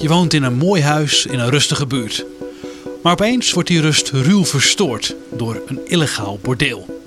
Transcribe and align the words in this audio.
je 0.00 0.08
woont 0.08 0.34
in 0.34 0.42
een 0.42 0.56
mooi 0.56 0.82
huis 0.82 1.26
in 1.26 1.38
een 1.38 1.50
rustige 1.50 1.86
buurt. 1.86 2.24
Maar 3.02 3.12
opeens 3.12 3.52
wordt 3.52 3.68
die 3.68 3.80
rust 3.80 4.10
ruw 4.10 4.44
verstoord 4.44 5.14
door 5.36 5.62
een 5.66 5.80
illegaal 5.86 6.38
bordeel. 6.42 7.00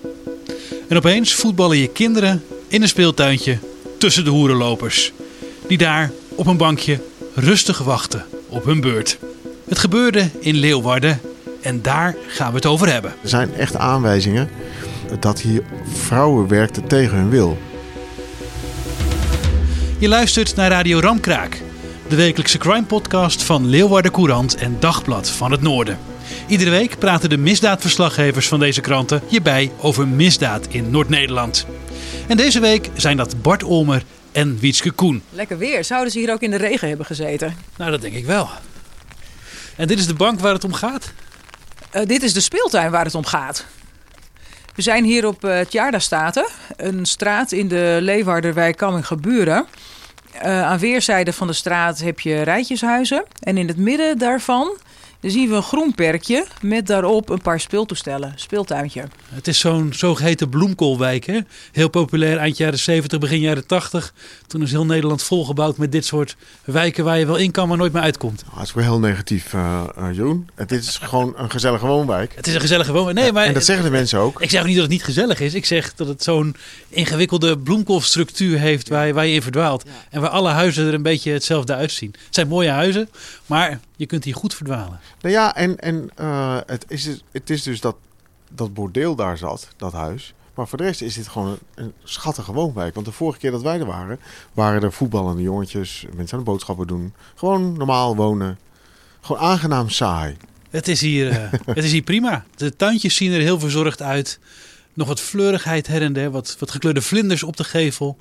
En 0.87 0.97
opeens 0.97 1.33
voetballen 1.33 1.77
je 1.77 1.87
kinderen 1.87 2.43
in 2.67 2.81
een 2.81 2.87
speeltuintje 2.87 3.57
tussen 3.97 4.23
de 4.23 4.29
hoerenlopers. 4.29 5.11
Die 5.67 5.77
daar 5.77 6.11
op 6.35 6.47
een 6.47 6.57
bankje 6.57 6.99
rustig 7.35 7.77
wachten 7.77 8.25
op 8.47 8.65
hun 8.65 8.81
beurt. 8.81 9.17
Het 9.67 9.79
gebeurde 9.79 10.29
in 10.39 10.55
Leeuwarden 10.55 11.19
en 11.61 11.81
daar 11.81 12.15
gaan 12.27 12.49
we 12.49 12.55
het 12.55 12.65
over 12.65 12.91
hebben. 12.91 13.13
Er 13.21 13.29
zijn 13.29 13.53
echt 13.53 13.75
aanwijzingen 13.75 14.49
dat 15.19 15.41
hier 15.41 15.63
vrouwen 15.93 16.47
werkten 16.47 16.87
tegen 16.87 17.17
hun 17.17 17.29
wil. 17.29 17.57
Je 19.97 20.07
luistert 20.07 20.55
naar 20.55 20.69
Radio 20.69 20.99
Ramkraak, 20.99 21.61
de 22.13 22.19
wekelijkse 22.19 22.57
crime 22.57 22.83
podcast 22.83 23.43
van 23.43 23.67
Leeuwarden 23.67 24.11
Courant 24.11 24.55
en 24.55 24.79
Dagblad 24.79 25.29
van 25.29 25.51
het 25.51 25.61
Noorden. 25.61 25.99
Iedere 26.47 26.69
week 26.69 26.97
praten 26.99 27.29
de 27.29 27.37
misdaadverslaggevers 27.37 28.47
van 28.47 28.59
deze 28.59 28.81
kranten 28.81 29.21
hierbij 29.27 29.71
over 29.77 30.07
misdaad 30.07 30.67
in 30.67 30.89
Noord-Nederland. 30.89 31.65
En 32.27 32.37
deze 32.37 32.59
week 32.59 32.89
zijn 32.95 33.17
dat 33.17 33.41
Bart 33.41 33.63
Olmer 33.63 34.03
en 34.31 34.59
Wietske 34.59 34.91
Koen. 34.91 35.23
Lekker 35.29 35.57
weer. 35.57 35.83
Zouden 35.83 36.11
ze 36.11 36.19
hier 36.19 36.31
ook 36.31 36.41
in 36.41 36.51
de 36.51 36.57
regen 36.57 36.87
hebben 36.87 37.05
gezeten? 37.05 37.57
Nou, 37.77 37.91
dat 37.91 38.01
denk 38.01 38.15
ik 38.15 38.25
wel. 38.25 38.49
En 39.75 39.87
dit 39.87 39.99
is 39.99 40.07
de 40.07 40.13
bank 40.13 40.39
waar 40.39 40.53
het 40.53 40.63
om 40.63 40.73
gaat? 40.73 41.13
Uh, 41.95 42.05
dit 42.05 42.23
is 42.23 42.33
de 42.33 42.41
speeltuin 42.41 42.91
waar 42.91 43.05
het 43.05 43.15
om 43.15 43.25
gaat. 43.25 43.65
We 44.75 44.81
zijn 44.81 45.03
hier 45.03 45.27
op 45.27 45.45
uh, 45.45 45.59
Tjaarda-Staten, 45.59 46.45
een 46.75 47.05
straat 47.05 47.51
in 47.51 47.67
de 47.67 47.97
Leeuwarderwijk 48.01 48.77
Kammingeburen. 48.77 49.65
Uh, 50.35 50.63
aan 50.63 50.79
weerszijden 50.79 51.33
van 51.33 51.47
de 51.47 51.53
straat 51.53 51.99
heb 51.99 52.19
je 52.19 52.41
rijtjeshuizen. 52.41 53.25
En 53.39 53.57
in 53.57 53.67
het 53.67 53.77
midden 53.77 54.17
daarvan 54.17 54.77
dan 55.23 55.31
zien 55.31 55.49
we 55.49 55.55
een 55.55 55.63
groen 55.63 55.95
perkje 55.95 56.45
met 56.61 56.87
daarop 56.87 57.29
een 57.29 57.41
paar 57.41 57.59
speeltoestellen, 57.59 58.33
speeltuintje. 58.35 59.03
Het 59.29 59.47
is 59.47 59.59
zo'n 59.59 59.93
zogeheten 59.93 60.49
bloemkoolwijk, 60.49 61.25
hè? 61.25 61.39
heel 61.71 61.89
populair 61.89 62.37
eind 62.37 62.57
jaren 62.57 62.79
70, 62.79 63.19
begin 63.19 63.39
jaren 63.39 63.67
80. 63.67 64.13
Toen 64.47 64.61
is 64.61 64.71
heel 64.71 64.85
Nederland 64.85 65.23
volgebouwd 65.23 65.77
met 65.77 65.91
dit 65.91 66.05
soort 66.05 66.35
wijken 66.63 67.03
waar 67.03 67.19
je 67.19 67.25
wel 67.25 67.35
in 67.35 67.51
kan, 67.51 67.67
maar 67.67 67.77
nooit 67.77 67.93
meer 67.93 68.01
uitkomt. 68.01 68.43
Oh, 68.49 68.57
dat 68.57 68.65
is 68.65 68.73
wel 68.73 68.83
heel 68.83 68.99
negatief, 68.99 69.53
uh, 69.53 69.83
uh, 69.97 70.05
Jeroen. 70.13 70.49
Het 70.55 70.71
is 70.71 70.97
gewoon 70.97 71.33
een 71.37 71.51
gezellige 71.51 71.85
woonwijk. 71.85 72.35
Het 72.35 72.47
is 72.47 72.53
een 72.53 72.61
gezellige 72.61 72.91
woonwijk. 72.91 73.17
Nee, 73.17 73.31
maar, 73.31 73.45
en 73.45 73.53
dat 73.53 73.65
zeggen 73.65 73.85
de 73.85 73.91
mensen 73.91 74.19
ook. 74.19 74.41
Ik 74.41 74.49
zeg 74.49 74.61
ook 74.61 74.67
niet 74.67 74.75
dat 74.75 74.85
het 74.85 74.93
niet 74.93 75.03
gezellig 75.03 75.39
is. 75.39 75.53
Ik 75.53 75.65
zeg 75.65 75.93
dat 75.95 76.07
het 76.07 76.23
zo'n 76.23 76.55
ingewikkelde 76.89 77.57
bloemkoolstructuur 77.57 78.59
heeft 78.59 78.89
waar 78.89 79.07
je, 79.07 79.13
waar 79.13 79.25
je 79.25 79.33
in 79.33 79.41
verdwaalt. 79.41 79.83
Ja. 79.85 79.91
En 80.09 80.21
waar 80.21 80.29
alle 80.29 80.49
huizen 80.49 80.87
er 80.87 80.93
een 80.93 81.03
beetje 81.03 81.31
hetzelfde 81.31 81.75
uitzien. 81.75 82.11
Het 82.25 82.35
zijn 82.35 82.47
mooie 82.47 82.69
huizen, 82.69 83.09
maar 83.45 83.79
je 83.95 84.05
kunt 84.05 84.23
hier 84.23 84.35
goed 84.35 84.53
verdwalen. 84.53 84.99
Nou 85.21 85.33
ja, 85.33 85.55
en, 85.55 85.79
en 85.79 86.09
uh, 86.19 86.57
het, 86.65 86.85
is, 86.87 87.23
het 87.31 87.49
is 87.49 87.63
dus 87.63 87.81
dat, 87.81 87.95
dat 88.51 88.73
bordeel 88.73 89.15
daar 89.15 89.37
zat, 89.37 89.67
dat 89.77 89.93
huis. 89.93 90.33
Maar 90.53 90.67
voor 90.67 90.77
de 90.77 90.83
rest 90.83 91.01
is 91.01 91.15
dit 91.15 91.27
gewoon 91.27 91.47
een, 91.47 91.59
een 91.75 91.93
schattige 92.03 92.53
woonwijk. 92.53 92.93
Want 92.93 93.05
de 93.05 93.11
vorige 93.11 93.39
keer 93.39 93.51
dat 93.51 93.61
wij 93.61 93.79
er 93.79 93.85
waren, 93.85 94.19
waren 94.53 94.83
er 94.83 94.91
voetballende 94.91 95.41
jongetjes, 95.41 96.05
mensen 96.15 96.37
aan 96.37 96.43
de 96.43 96.49
boodschappen 96.49 96.87
doen. 96.87 97.13
Gewoon 97.35 97.77
normaal 97.77 98.15
wonen. 98.15 98.59
Gewoon 99.21 99.41
aangenaam 99.41 99.89
saai. 99.89 100.37
Het 100.69 100.87
is 100.87 101.01
hier, 101.01 101.31
uh, 101.31 101.51
het 101.75 101.83
is 101.83 101.91
hier 101.91 102.01
prima. 102.01 102.45
De 102.55 102.75
tuintjes 102.75 103.15
zien 103.15 103.31
er 103.31 103.41
heel 103.41 103.59
verzorgd 103.59 104.01
uit. 104.01 104.39
Nog 104.93 105.07
wat 105.07 105.19
fleurigheid 105.19 105.87
her 105.87 106.01
en 106.01 106.13
der, 106.13 106.31
wat, 106.31 106.55
wat 106.59 106.71
gekleurde 106.71 107.01
vlinders 107.01 107.43
op 107.43 107.57
de 107.57 107.63
gevel. 107.63 108.17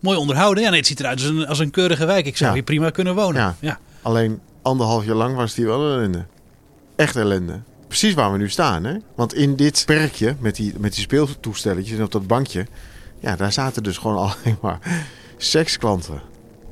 Mooi 0.00 0.18
onderhouden. 0.18 0.62
Ja, 0.62 0.68
nee, 0.68 0.78
het 0.78 0.88
ziet 0.88 1.00
eruit 1.00 1.20
als 1.20 1.28
een, 1.28 1.46
als 1.46 1.58
een 1.58 1.70
keurige 1.70 2.04
wijk. 2.04 2.26
Ik 2.26 2.36
zou 2.36 2.48
ja. 2.48 2.54
hier 2.54 2.64
prima 2.64 2.90
kunnen 2.90 3.14
wonen. 3.14 3.40
Ja. 3.40 3.56
ja. 3.60 3.78
Alleen 4.02 4.40
anderhalf 4.64 5.04
jaar 5.04 5.14
lang 5.14 5.36
was 5.36 5.54
die 5.54 5.66
wel 5.66 5.92
ellende. 5.92 6.24
Echt 6.96 7.16
ellende. 7.16 7.60
Precies 7.86 8.14
waar 8.14 8.32
we 8.32 8.38
nu 8.38 8.48
staan, 8.48 8.84
hè? 8.84 8.96
Want 9.14 9.34
in 9.34 9.56
dit 9.56 9.82
perkje 9.86 10.36
met 10.38 10.56
die, 10.56 10.74
met 10.78 10.94
die 10.94 11.02
speeltoestelletjes 11.02 11.98
en 11.98 12.04
op 12.04 12.12
dat 12.12 12.26
bankje... 12.26 12.66
Ja, 13.20 13.36
daar 13.36 13.52
zaten 13.52 13.82
dus 13.82 13.98
gewoon 13.98 14.16
alleen 14.44 14.56
maar 14.60 14.78
seksklanten. 15.36 16.20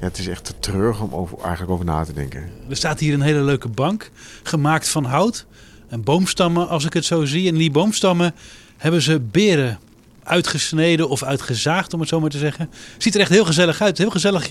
Ja, 0.00 0.06
het 0.06 0.18
is 0.18 0.28
echt 0.28 0.44
te 0.44 0.52
treurig 0.58 1.00
om 1.00 1.14
over, 1.14 1.38
eigenlijk 1.38 1.70
over 1.70 1.84
na 1.84 2.04
te 2.04 2.12
denken. 2.12 2.50
Er 2.68 2.76
staat 2.76 3.00
hier 3.00 3.14
een 3.14 3.20
hele 3.20 3.42
leuke 3.42 3.68
bank, 3.68 4.10
gemaakt 4.42 4.88
van 4.88 5.04
hout. 5.04 5.46
En 5.88 6.02
boomstammen, 6.02 6.68
als 6.68 6.84
ik 6.84 6.92
het 6.92 7.04
zo 7.04 7.24
zie. 7.24 7.48
En 7.48 7.54
die 7.54 7.70
boomstammen 7.70 8.34
hebben 8.76 9.02
ze 9.02 9.20
beren 9.20 9.78
uitgesneden 10.22 11.08
of 11.08 11.22
uitgezaagd, 11.22 11.94
om 11.94 12.00
het 12.00 12.08
zo 12.08 12.20
maar 12.20 12.30
te 12.30 12.38
zeggen. 12.38 12.70
Ziet 12.98 13.14
er 13.14 13.20
echt 13.20 13.30
heel 13.30 13.44
gezellig 13.44 13.80
uit. 13.80 13.98
Heel 13.98 14.10
gezellig 14.10 14.50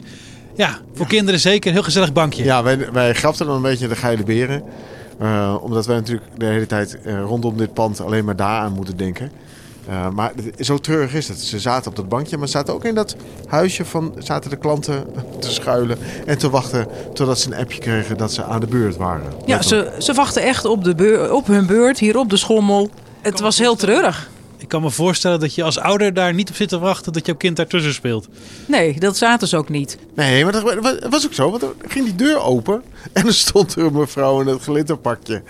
ja, 0.56 0.80
voor 0.94 1.06
ja. 1.06 1.12
kinderen 1.12 1.40
zeker. 1.40 1.72
Heel 1.72 1.84
gezellig 1.84 2.14
bankje. 2.14 2.44
Ja, 2.44 2.64
wij, 2.64 2.92
wij 2.92 3.14
grapten 3.14 3.46
dan 3.46 3.56
een 3.56 3.62
beetje 3.62 3.88
de 3.88 3.96
geile 3.96 4.24
beren. 4.24 4.64
Uh, 5.22 5.56
omdat 5.62 5.86
wij 5.86 5.96
natuurlijk 5.96 6.28
de 6.38 6.46
hele 6.46 6.66
tijd 6.66 6.98
uh, 7.06 7.22
rondom 7.22 7.58
dit 7.58 7.74
pand 7.74 8.02
alleen 8.02 8.26
maar 8.26 8.36
daaraan 8.36 8.74
moeten 8.74 8.98
denken. 8.98 9.32
Uh, 9.90 10.10
maar 10.10 10.32
zo 10.60 10.78
treurig 10.78 11.14
is 11.14 11.28
het. 11.28 11.40
Ze 11.40 11.60
zaten 11.60 11.90
op 11.90 11.96
dat 11.96 12.10
bankje, 12.10 12.38
maar 12.38 12.48
zaten 12.48 12.74
ook 12.74 12.86
in 12.86 12.96
dat 12.96 13.16
huisje 13.48 13.86
van 13.86 14.16
zaten 14.18 14.50
de 14.50 14.56
klanten 14.56 15.04
te 15.40 15.52
schuilen 15.52 15.98
en 16.26 16.38
te 16.38 16.50
wachten 16.50 16.88
totdat 17.14 17.40
ze 17.40 17.48
een 17.48 17.60
appje 17.60 17.80
kregen 17.80 18.18
dat 18.18 18.34
ze 18.34 18.44
aan 18.44 18.60
de 18.60 18.68
beurt 18.68 18.98
waren. 18.98 19.34
Ja, 19.46 19.62
ze, 19.62 19.96
ze 19.98 20.14
wachten 20.14 20.42
echt 20.42 20.66
op, 20.66 20.84
de 20.84 20.96
beur, 20.96 21.34
op 21.34 21.48
hun 21.48 21.66
beurt 21.66 22.00
hier 22.00 22.18
op 22.18 22.30
de 22.30 22.38
schommel. 22.38 22.90
Het 23.22 23.40
was 23.40 23.58
heel 23.58 23.76
treurig. 23.76 24.30
Ik 24.62 24.68
kan 24.68 24.82
me 24.82 24.90
voorstellen 24.90 25.40
dat 25.40 25.56
je 25.56 25.64
als 25.64 25.80
ouder 25.80 26.14
daar 26.14 26.34
niet 26.34 26.50
op 26.50 26.56
zit 26.56 26.70
te 26.70 26.80
wachten 26.80 27.14
dat 27.14 27.26
jouw 27.26 27.36
kind 27.36 27.56
daartussen 27.56 27.94
speelt. 27.94 28.28
Nee, 28.66 29.00
dat 29.00 29.18
zaten 29.18 29.48
ze 29.48 29.58
ook 29.58 29.70
niet. 29.70 29.98
Nee, 30.16 30.44
maar 30.44 30.52
dat 30.52 31.08
was 31.10 31.26
ook 31.26 31.34
zo. 31.34 31.52
Want 31.52 31.62
er 31.62 31.74
ging 31.88 32.06
die 32.06 32.16
deur 32.16 32.42
open 32.42 32.84
en 33.14 33.26
er 33.26 33.34
stond 33.34 33.76
er 33.76 33.86
een 33.86 33.94
mevrouw 33.94 34.42
in 34.42 34.48
het 34.48 34.62
glitterpakje. 34.62 35.42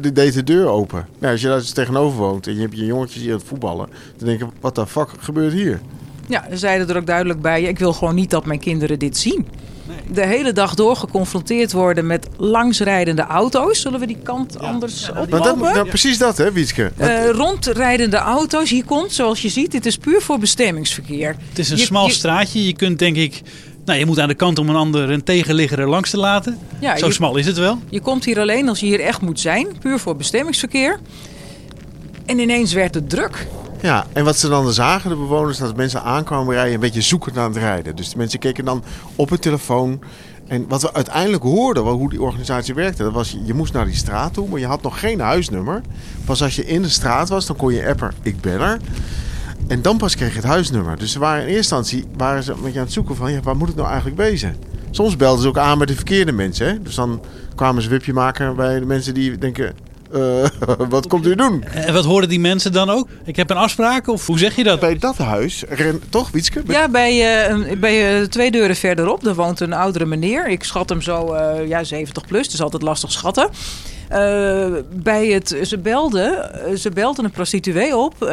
Die 0.00 0.12
deed 0.12 0.34
de 0.34 0.44
deur 0.44 0.66
open. 0.66 1.06
Nou, 1.18 1.32
als 1.32 1.40
je 1.42 1.48
daar 1.48 1.58
dus 1.58 1.70
tegenover 1.70 2.18
woont 2.18 2.46
en 2.46 2.54
je 2.54 2.60
hebt 2.60 2.76
je 2.76 2.84
jongetjes 2.84 3.22
hier 3.22 3.32
aan 3.32 3.38
het 3.38 3.46
voetballen, 3.46 3.88
dan 4.16 4.26
denk 4.26 4.38
je, 4.38 4.46
wat 4.60 4.74
de 4.74 4.86
fuck 4.86 5.08
gebeurt 5.18 5.52
hier? 5.52 5.80
Ja, 6.28 6.46
ze 6.50 6.56
zeiden 6.56 6.88
er 6.88 6.96
ook 6.96 7.06
duidelijk 7.06 7.40
bij, 7.40 7.62
ik 7.62 7.78
wil 7.78 7.92
gewoon 7.92 8.14
niet 8.14 8.30
dat 8.30 8.44
mijn 8.44 8.60
kinderen 8.60 8.98
dit 8.98 9.16
zien. 9.16 9.46
Nee. 9.90 10.14
De 10.14 10.26
hele 10.26 10.52
dag 10.52 10.74
door 10.74 10.96
geconfronteerd 10.96 11.72
worden 11.72 12.06
met 12.06 12.28
langsrijdende 12.36 13.22
auto's. 13.22 13.80
Zullen 13.80 14.00
we 14.00 14.06
die 14.06 14.18
kant 14.22 14.56
ja. 14.60 14.66
anders 14.66 15.06
ja, 15.06 15.20
oplopen? 15.20 15.58
Dat, 15.62 15.74
nou, 15.74 15.88
precies 15.88 16.18
dat, 16.18 16.36
hè, 16.38 16.52
Wietske? 16.52 16.92
Uh, 17.00 17.30
rondrijdende 17.30 18.16
auto's. 18.16 18.70
Hier 18.70 18.84
komt, 18.84 19.12
zoals 19.12 19.42
je 19.42 19.48
ziet, 19.48 19.70
dit 19.70 19.86
is 19.86 19.96
puur 19.96 20.20
voor 20.22 20.38
bestemmingsverkeer. 20.38 21.36
Het 21.48 21.58
is 21.58 21.70
een 21.70 21.76
je, 21.76 21.84
smal 21.84 22.06
je, 22.06 22.12
straatje. 22.12 22.66
Je 22.66 22.74
kunt 22.74 22.98
denk 22.98 23.16
ik... 23.16 23.42
Nou, 23.84 23.98
je 23.98 24.06
moet 24.06 24.18
aan 24.18 24.28
de 24.28 24.34
kant 24.34 24.58
om 24.58 24.68
een 24.68 24.76
ander 24.76 25.10
een 25.10 25.24
tegenligger 25.24 25.78
er 25.78 25.88
langs 25.88 26.10
te 26.10 26.16
laten. 26.16 26.58
Ja, 26.80 26.96
Zo 26.96 27.06
je, 27.06 27.12
smal 27.12 27.36
is 27.36 27.46
het 27.46 27.58
wel. 27.58 27.78
Je 27.88 28.00
komt 28.00 28.24
hier 28.24 28.40
alleen 28.40 28.68
als 28.68 28.80
je 28.80 28.86
hier 28.86 29.00
echt 29.00 29.20
moet 29.20 29.40
zijn. 29.40 29.68
Puur 29.80 29.98
voor 29.98 30.16
bestemmingsverkeer. 30.16 30.98
En 32.26 32.38
ineens 32.38 32.72
werd 32.72 32.94
het 32.94 33.10
druk. 33.10 33.46
Ja, 33.82 34.06
en 34.12 34.24
wat 34.24 34.38
ze 34.38 34.48
dan 34.48 34.72
zagen, 34.72 35.10
de 35.10 35.16
bewoners, 35.16 35.58
dat 35.58 35.76
mensen 35.76 36.02
aankwamen 36.02 36.54
rijden, 36.54 36.74
een 36.74 36.80
beetje 36.80 37.00
zoekend 37.00 37.38
aan 37.38 37.50
het 37.50 37.56
rijden. 37.56 37.96
Dus 37.96 38.10
de 38.10 38.16
mensen 38.16 38.38
keken 38.38 38.64
dan 38.64 38.82
op 39.16 39.28
hun 39.28 39.38
telefoon. 39.38 40.00
En 40.46 40.64
wat 40.68 40.82
we 40.82 40.92
uiteindelijk 40.92 41.42
hoorden, 41.42 41.82
hoe 41.82 42.10
die 42.10 42.22
organisatie 42.22 42.74
werkte, 42.74 43.02
dat 43.02 43.12
was 43.12 43.36
je 43.44 43.54
moest 43.54 43.72
naar 43.72 43.84
die 43.84 43.94
straat 43.94 44.34
toe, 44.34 44.48
maar 44.48 44.58
je 44.58 44.66
had 44.66 44.82
nog 44.82 45.00
geen 45.00 45.20
huisnummer. 45.20 45.80
Pas 46.24 46.42
als 46.42 46.56
je 46.56 46.66
in 46.66 46.82
de 46.82 46.88
straat 46.88 47.28
was, 47.28 47.46
dan 47.46 47.56
kon 47.56 47.72
je 47.72 47.88
appen, 47.88 48.12
ik 48.22 48.40
ben 48.40 48.60
er. 48.60 48.78
En 49.68 49.82
dan 49.82 49.96
pas 49.96 50.16
kreeg 50.16 50.30
je 50.30 50.36
het 50.36 50.44
huisnummer. 50.44 50.98
Dus 50.98 51.12
ze 51.12 51.18
waren 51.18 51.42
in 51.42 51.54
eerste 51.54 51.74
instantie 51.74 52.04
waren 52.16 52.42
ze 52.42 52.52
een 52.52 52.62
beetje 52.62 52.78
aan 52.78 52.84
het 52.84 52.94
zoeken 52.94 53.16
van, 53.16 53.32
ja, 53.32 53.40
waar 53.40 53.56
moet 53.56 53.68
het 53.68 53.76
nou 53.76 53.88
eigenlijk 53.88 54.16
wezen? 54.16 54.56
Soms 54.90 55.16
belden 55.16 55.42
ze 55.42 55.48
ook 55.48 55.58
aan 55.58 55.78
bij 55.78 55.86
de 55.86 55.94
verkeerde 55.94 56.32
mensen. 56.32 56.66
Hè? 56.66 56.82
Dus 56.82 56.94
dan 56.94 57.20
kwamen 57.54 57.82
ze 57.82 57.88
wipje 57.88 58.12
maken 58.12 58.56
bij 58.56 58.78
de 58.78 58.86
mensen 58.86 59.14
die 59.14 59.38
denken, 59.38 59.74
uh, 60.14 60.46
wat 60.88 61.06
komt 61.06 61.26
u 61.26 61.34
doen? 61.34 61.62
En 61.64 61.92
wat 61.92 62.04
hoorden 62.04 62.28
die 62.28 62.40
mensen 62.40 62.72
dan 62.72 62.90
ook? 62.90 63.08
Ik 63.24 63.36
heb 63.36 63.50
een 63.50 63.56
afspraak 63.56 64.08
of 64.08 64.26
hoe 64.26 64.38
zeg 64.38 64.56
je 64.56 64.64
dat? 64.64 64.80
Bij 64.80 64.98
dat 64.98 65.16
huis, 65.16 65.64
ren, 65.68 66.02
toch 66.08 66.30
Wietske? 66.30 66.62
Ja, 66.66 66.88
bij, 66.88 67.48
uh, 67.50 67.78
bij 67.78 68.20
uh, 68.20 68.26
twee 68.26 68.50
deuren 68.50 68.76
verderop, 68.76 69.24
daar 69.24 69.34
woont 69.34 69.60
een 69.60 69.72
oudere 69.72 70.06
meneer. 70.06 70.48
Ik 70.48 70.64
schat 70.64 70.88
hem 70.88 71.02
zo, 71.02 71.36
ja, 71.66 71.84
70 71.84 72.26
plus, 72.26 72.48
dus 72.48 72.62
altijd 72.62 72.82
lastig 72.82 73.12
schatten. 73.12 73.50
Eh, 74.10 74.66
bij 74.92 75.26
het, 75.26 75.56
ze, 75.62 75.78
belden, 75.78 76.54
eh, 76.64 76.74
ze 76.76 76.90
belden 76.90 77.24
een 77.24 77.30
prostituee 77.30 77.96
op 77.96 78.22
eh, 78.22 78.28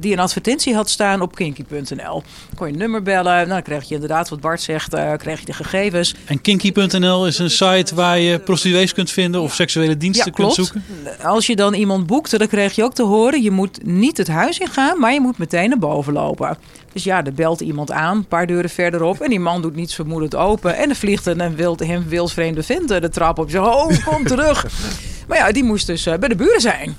die 0.00 0.12
een 0.12 0.18
advertentie 0.18 0.74
had 0.74 0.90
staan 0.90 1.20
op 1.20 1.34
kinky.nl. 1.34 2.22
Kon 2.54 2.66
je 2.66 2.72
een 2.72 2.78
nummer 2.78 3.02
bellen, 3.02 3.32
nou, 3.32 3.48
dan 3.48 3.62
kreeg 3.62 3.88
je 3.88 3.94
inderdaad 3.94 4.28
wat 4.28 4.40
Bart 4.40 4.60
zegt, 4.60 4.96
kreeg 5.16 5.40
je 5.40 5.46
de 5.46 5.52
gegevens. 5.52 6.14
En 6.24 6.40
kinky.nl 6.40 7.26
is 7.26 7.38
een 7.38 7.50
site 7.50 7.94
waar 7.94 8.18
je 8.18 8.38
prostituees 8.38 8.92
kunt 8.92 9.10
vinden 9.10 9.40
of 9.40 9.54
seksuele 9.54 9.96
diensten 9.96 10.26
Ja, 10.26 10.32
kunt 10.32 10.54
zoeken. 10.54 10.84
Als 11.22 11.46
je 11.46 11.56
dan 11.56 11.74
iemand 11.74 12.06
boekte, 12.06 12.38
dan 12.38 12.48
kreeg 12.48 12.74
je 12.74 12.84
ook 12.84 12.94
te 12.94 13.02
horen... 13.02 13.42
je 13.42 13.50
moet 13.50 13.84
niet 13.84 14.16
het 14.16 14.28
huis 14.28 14.58
ingaan, 14.58 14.98
maar 14.98 15.12
je 15.12 15.20
moet 15.20 15.38
meteen 15.38 15.68
naar 15.68 15.78
boven 15.78 16.12
lopen. 16.12 16.58
Dus 16.92 17.04
ja, 17.04 17.24
er 17.24 17.32
belt 17.32 17.60
iemand 17.60 17.90
aan, 17.90 18.16
een 18.16 18.26
paar 18.26 18.46
deuren 18.46 18.70
verderop... 18.70 19.20
en 19.20 19.28
die 19.30 19.40
man 19.40 19.62
doet 19.62 19.74
niets 19.74 19.94
vermoedend 19.94 20.34
open... 20.34 20.76
en 20.76 20.88
er 20.88 20.96
vliegt 20.96 21.26
een, 21.26 21.56
wild, 21.56 21.80
hem 21.80 22.08
wildvreemde 22.08 22.62
vent 22.62 22.90
eh, 22.90 23.00
de 23.00 23.08
trap 23.08 23.38
op. 23.38 23.50
Zegt, 23.50 23.66
oh, 23.74 24.06
kom 24.06 24.26
terug. 24.26 24.66
maar 25.28 25.38
ja, 25.38 25.52
die 25.52 25.64
moest 25.64 25.86
dus 25.86 26.06
eh, 26.06 26.18
bij 26.18 26.28
de 26.28 26.36
buren 26.36 26.60
zijn. 26.60 26.96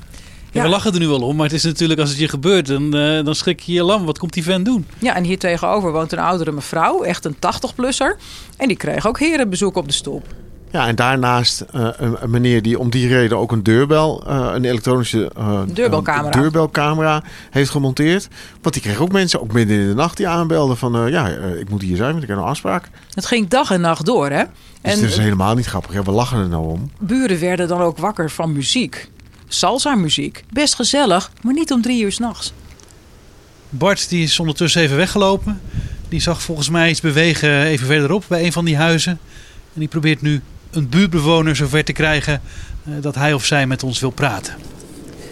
Ja, 0.52 0.62
we 0.62 0.70
lachen 0.70 0.94
er 0.94 1.00
nu 1.00 1.08
wel 1.08 1.22
om, 1.22 1.36
maar 1.36 1.46
het 1.46 1.56
is 1.56 1.64
natuurlijk 1.64 2.00
als 2.00 2.10
het 2.10 2.20
je 2.20 2.28
gebeurt, 2.28 2.68
dan, 2.68 2.96
eh, 2.96 3.26
dan 3.26 3.36
schrik 3.36 3.60
je 3.60 3.74
je 3.74 3.84
lam. 3.84 4.06
Wat 4.06 4.18
komt 4.18 4.34
die 4.34 4.44
vent 4.44 4.66
doen? 4.66 4.86
Ja, 5.00 5.16
en 5.16 5.24
hier 5.24 5.40
tegenover 5.40 5.92
woont 5.92 6.12
een 6.12 6.20
oudere 6.20 6.52
mevrouw, 6.52 7.04
echt 7.04 7.26
een 7.26 7.36
80-plusser. 7.36 8.18
En 8.58 8.68
die 8.68 8.78
kreeg 8.78 9.08
ook 9.08 9.20
herenbezoek 9.20 9.76
op 9.76 9.88
de 9.88 9.94
stoep. 9.94 10.26
Ja, 10.74 10.88
en 10.88 10.96
daarnaast 10.96 11.62
eh, 11.62 11.88
een, 11.98 12.16
een 12.20 12.30
meneer 12.30 12.62
die 12.62 12.80
om 12.80 12.90
die 12.90 13.08
reden 13.08 13.38
ook 13.38 13.52
een 13.52 13.64
deurbel, 13.64 14.24
eh, 14.28 14.52
een 14.54 14.66
elektronische 14.66 15.32
eh, 15.38 15.62
Deurbelcamera. 15.68 16.42
deurbelcamera 16.42 17.24
heeft 17.50 17.70
gemonteerd. 17.70 18.28
Want 18.62 18.74
die 18.74 18.84
kreeg 18.84 19.00
ook 19.00 19.12
mensen, 19.12 19.42
ook 19.42 19.54
midden 19.54 19.80
in 19.80 19.88
de 19.88 19.94
nacht, 19.94 20.18
die 20.18 20.28
aanbelden 20.28 20.78
van 20.78 20.96
eh, 20.96 21.10
ja, 21.10 21.28
ik 21.60 21.70
moet 21.70 21.82
hier 21.82 21.96
zijn, 21.96 22.12
want 22.12 22.24
ik 22.24 22.30
heb 22.30 22.38
een 22.38 22.44
afspraak. 22.44 22.90
Het 23.10 23.26
ging 23.26 23.48
dag 23.48 23.72
en 23.72 23.82
nacht 23.82 24.06
door, 24.06 24.30
hè? 24.30 24.44
Dus 24.44 24.48
En 24.82 24.92
het 24.92 25.10
is 25.10 25.18
helemaal 25.18 25.56
niet 25.56 25.66
grappig. 25.66 25.94
Ja, 25.94 26.04
we 26.04 26.12
lachen 26.12 26.38
er 26.40 26.48
nou 26.48 26.68
om. 26.68 26.92
buren 27.00 27.40
werden 27.40 27.68
dan 27.68 27.82
ook 27.82 27.98
wakker 27.98 28.30
van 28.32 28.52
muziek. 28.52 29.10
Salsa-muziek. 29.48 30.44
Best 30.52 30.76
gezellig, 30.76 31.32
maar 31.42 31.54
niet 31.54 31.72
om 31.72 31.82
drie 31.82 32.04
uur 32.04 32.12
s'nachts. 32.12 32.54
Bart 33.70 34.10
die 34.10 34.24
is 34.24 34.40
ondertussen 34.40 34.82
even 34.82 34.98
weggelopen. 34.98 35.62
Die 36.10 36.22
zag 36.22 36.42
volgens 36.42 36.70
mij 36.70 36.90
iets 36.90 37.02
bewegen 37.02 37.62
even 37.64 37.88
verderop 37.88 38.24
bij 38.28 38.46
een 38.46 38.52
van 38.52 38.66
die 38.66 38.78
huizen. 38.78 39.20
En 39.74 39.80
die 39.80 39.88
probeert 39.88 40.22
nu 40.22 40.42
een 40.76 40.90
buurtbewoner 40.90 41.56
zover 41.56 41.84
te 41.84 41.92
krijgen 41.92 42.42
eh, 42.86 42.94
dat 43.02 43.16
hij 43.16 43.34
of 43.34 43.46
zij 43.46 43.68
met 43.68 43.84
ons 43.84 44.00
wil 44.00 44.10
praten. 44.10 44.54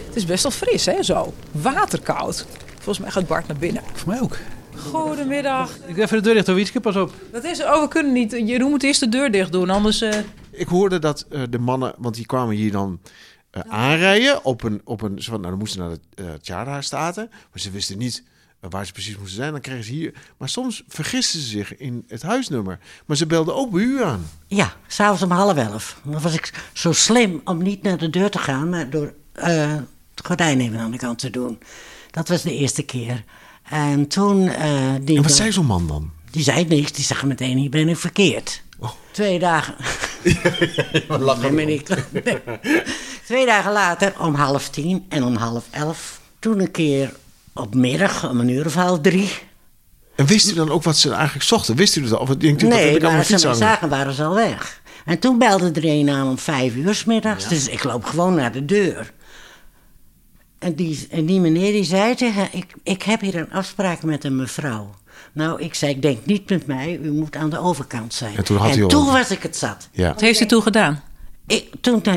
Het 0.06 0.16
is 0.16 0.24
best 0.26 0.42
wel 0.42 0.52
fris, 0.52 0.86
hè, 0.86 1.02
zo. 1.02 1.34
Waterkoud. 1.50 2.46
Volgens 2.74 2.98
mij 2.98 3.10
gaat 3.10 3.26
Bart 3.26 3.46
naar 3.48 3.56
binnen. 3.56 3.82
Voor 3.92 4.08
mij 4.08 4.20
ook. 4.20 4.36
Goedemiddag. 4.76 5.70
Ik 5.86 5.96
even 5.98 6.16
de 6.16 6.22
deur 6.22 6.34
dicht, 6.34 6.46
Wietske, 6.46 6.80
pas 6.80 6.96
op. 6.96 7.12
Dat 7.32 7.44
is, 7.44 7.62
oh, 7.62 7.80
we 7.82 7.88
kunnen 7.88 8.12
niet. 8.12 8.32
Jeroen 8.32 8.70
moet 8.70 8.82
eerst 8.82 9.00
de 9.00 9.08
deur 9.08 9.30
dicht 9.30 9.52
doen, 9.52 9.70
anders... 9.70 10.00
eh, 10.00 10.18
Ik 10.50 10.68
hoorde 10.68 10.98
dat 10.98 11.26
eh, 11.30 11.42
de 11.50 11.58
mannen, 11.58 11.94
want 11.98 12.14
die 12.14 12.26
kwamen 12.26 12.54
hier 12.56 12.72
dan 12.72 13.00
aanrijden 13.68 14.44
op 14.44 14.62
een, 14.62 14.80
op 14.84 15.02
een, 15.02 15.18
nou 15.26 15.42
dan 15.42 15.58
moesten 15.58 15.82
ze 15.82 15.88
naar 15.88 15.96
de 16.14 16.22
uh, 16.22 16.28
Tjara 16.40 16.80
staten, 16.80 17.28
maar 17.30 17.60
ze 17.60 17.70
wisten 17.70 17.98
niet 17.98 18.22
waar 18.70 18.86
ze 18.86 18.92
precies 18.92 19.16
moesten 19.18 19.36
zijn. 19.36 19.52
Dan 19.52 19.60
kregen 19.60 19.84
ze 19.84 19.92
hier, 19.92 20.12
maar 20.36 20.48
soms 20.48 20.82
vergisten 20.88 21.40
ze 21.40 21.46
zich 21.46 21.76
in 21.76 22.04
het 22.08 22.22
huisnummer. 22.22 22.78
Maar 23.06 23.16
ze 23.16 23.26
belden 23.26 23.54
ook 23.54 23.70
bij 23.70 23.82
u 23.82 24.02
aan. 24.02 24.28
Ja, 24.46 24.72
s'avonds 24.86 25.22
om 25.22 25.30
half 25.30 25.56
elf. 25.56 26.00
Dan 26.04 26.20
was 26.20 26.34
ik 26.34 26.68
zo 26.72 26.92
slim 26.92 27.40
om 27.44 27.62
niet 27.62 27.82
naar 27.82 27.98
de 27.98 28.10
deur 28.10 28.30
te 28.30 28.38
gaan, 28.38 28.68
maar 28.68 28.90
door 28.90 29.12
eh, 29.32 29.72
het 30.14 30.26
gordijn 30.26 30.60
even 30.60 30.78
aan 30.78 30.90
de 30.90 30.98
kant 30.98 31.18
te 31.18 31.30
doen. 31.30 31.58
Dat 32.10 32.28
was 32.28 32.42
de 32.42 32.56
eerste 32.56 32.82
keer. 32.82 33.24
En 33.62 34.08
toen... 34.08 34.48
eh, 34.48 34.94
die, 35.00 35.16
En 35.16 35.22
wat 35.22 35.32
zei 35.32 35.52
zo'n 35.52 35.66
man 35.66 35.86
dan? 35.86 36.10
Die 36.30 36.42
zei 36.42 36.64
niks, 36.64 36.92
die 36.92 37.04
zag 37.04 37.24
meteen, 37.24 37.58
hier 37.58 37.70
ben 37.70 37.88
ik 37.88 37.96
verkeerd. 37.96 38.62
Twee 39.10 39.38
dagen... 39.38 39.74
niet. 41.66 41.88
Nee. 42.24 42.38
Twee 43.24 43.46
dagen 43.46 43.72
later, 43.72 44.20
om 44.20 44.34
half 44.34 44.68
tien 44.68 45.06
en 45.08 45.24
om 45.24 45.36
half 45.36 45.64
elf... 45.70 46.20
toen 46.38 46.60
een 46.60 46.70
keer 46.70 47.12
op 47.54 47.74
middag, 47.74 48.28
om 48.30 48.40
een 48.40 48.48
uur 48.48 48.66
of 48.66 48.74
half 48.74 49.00
drie... 49.00 49.30
En 50.16 50.26
wist 50.26 50.50
u 50.50 50.54
dan 50.54 50.70
ook 50.70 50.82
wat 50.82 50.96
ze 50.96 51.10
eigenlijk 51.12 51.44
zochten? 51.44 51.76
Wist 51.76 51.96
u 51.96 52.08
dat? 52.08 52.18
Of 52.20 52.28
denkt 52.28 52.62
u 52.62 52.68
dat 52.68 52.78
Nee, 52.78 52.94
ik 52.94 53.02
maar 53.02 53.24
ze 53.24 53.46
mij 53.46 53.54
zagen, 53.54 53.88
waren 53.88 54.12
ze 54.12 54.24
al 54.24 54.34
weg. 54.34 54.80
En 55.04 55.18
toen 55.18 55.38
belde 55.38 55.70
er 55.70 55.84
een 55.84 56.10
aan 56.10 56.28
om 56.28 56.38
vijf 56.38 56.74
uur 56.74 56.94
's 56.94 57.04
middags. 57.04 57.48
Dus 57.48 57.68
ik 57.68 57.84
loop 57.84 58.04
gewoon 58.04 58.34
naar 58.34 58.52
de 58.52 58.64
deur. 58.64 59.12
En 60.58 60.74
die, 60.74 61.06
en 61.10 61.26
die 61.26 61.40
meneer 61.40 61.72
die 61.72 61.84
zei 61.84 62.14
tegen 62.14 62.48
ik, 62.52 62.66
ik 62.82 63.02
heb 63.02 63.20
hier 63.20 63.34
een 63.36 63.52
afspraak 63.52 64.02
met 64.02 64.24
een 64.24 64.36
mevrouw. 64.36 64.94
Nou, 65.32 65.60
ik 65.60 65.74
zei, 65.74 65.92
ik 65.92 66.02
denk 66.02 66.26
niet 66.26 66.48
met 66.50 66.66
mij, 66.66 66.98
u 67.02 67.12
moet 67.12 67.36
aan 67.36 67.50
de 67.50 67.58
overkant 67.58 68.14
zijn. 68.14 68.36
En 68.36 68.44
toen 68.44 68.56
had 68.56 68.80
al- 68.80 68.88
toen 68.88 69.06
was 69.06 69.30
ik 69.30 69.42
het 69.42 69.56
zat. 69.56 69.88
Ja. 69.92 70.08
wat 70.08 70.20
heeft 70.20 70.40
u 70.40 70.46
toen 70.46 70.62
gedaan? 70.62 71.02
Ik, 71.46 71.70
toen 71.80 72.02
eh, 72.02 72.14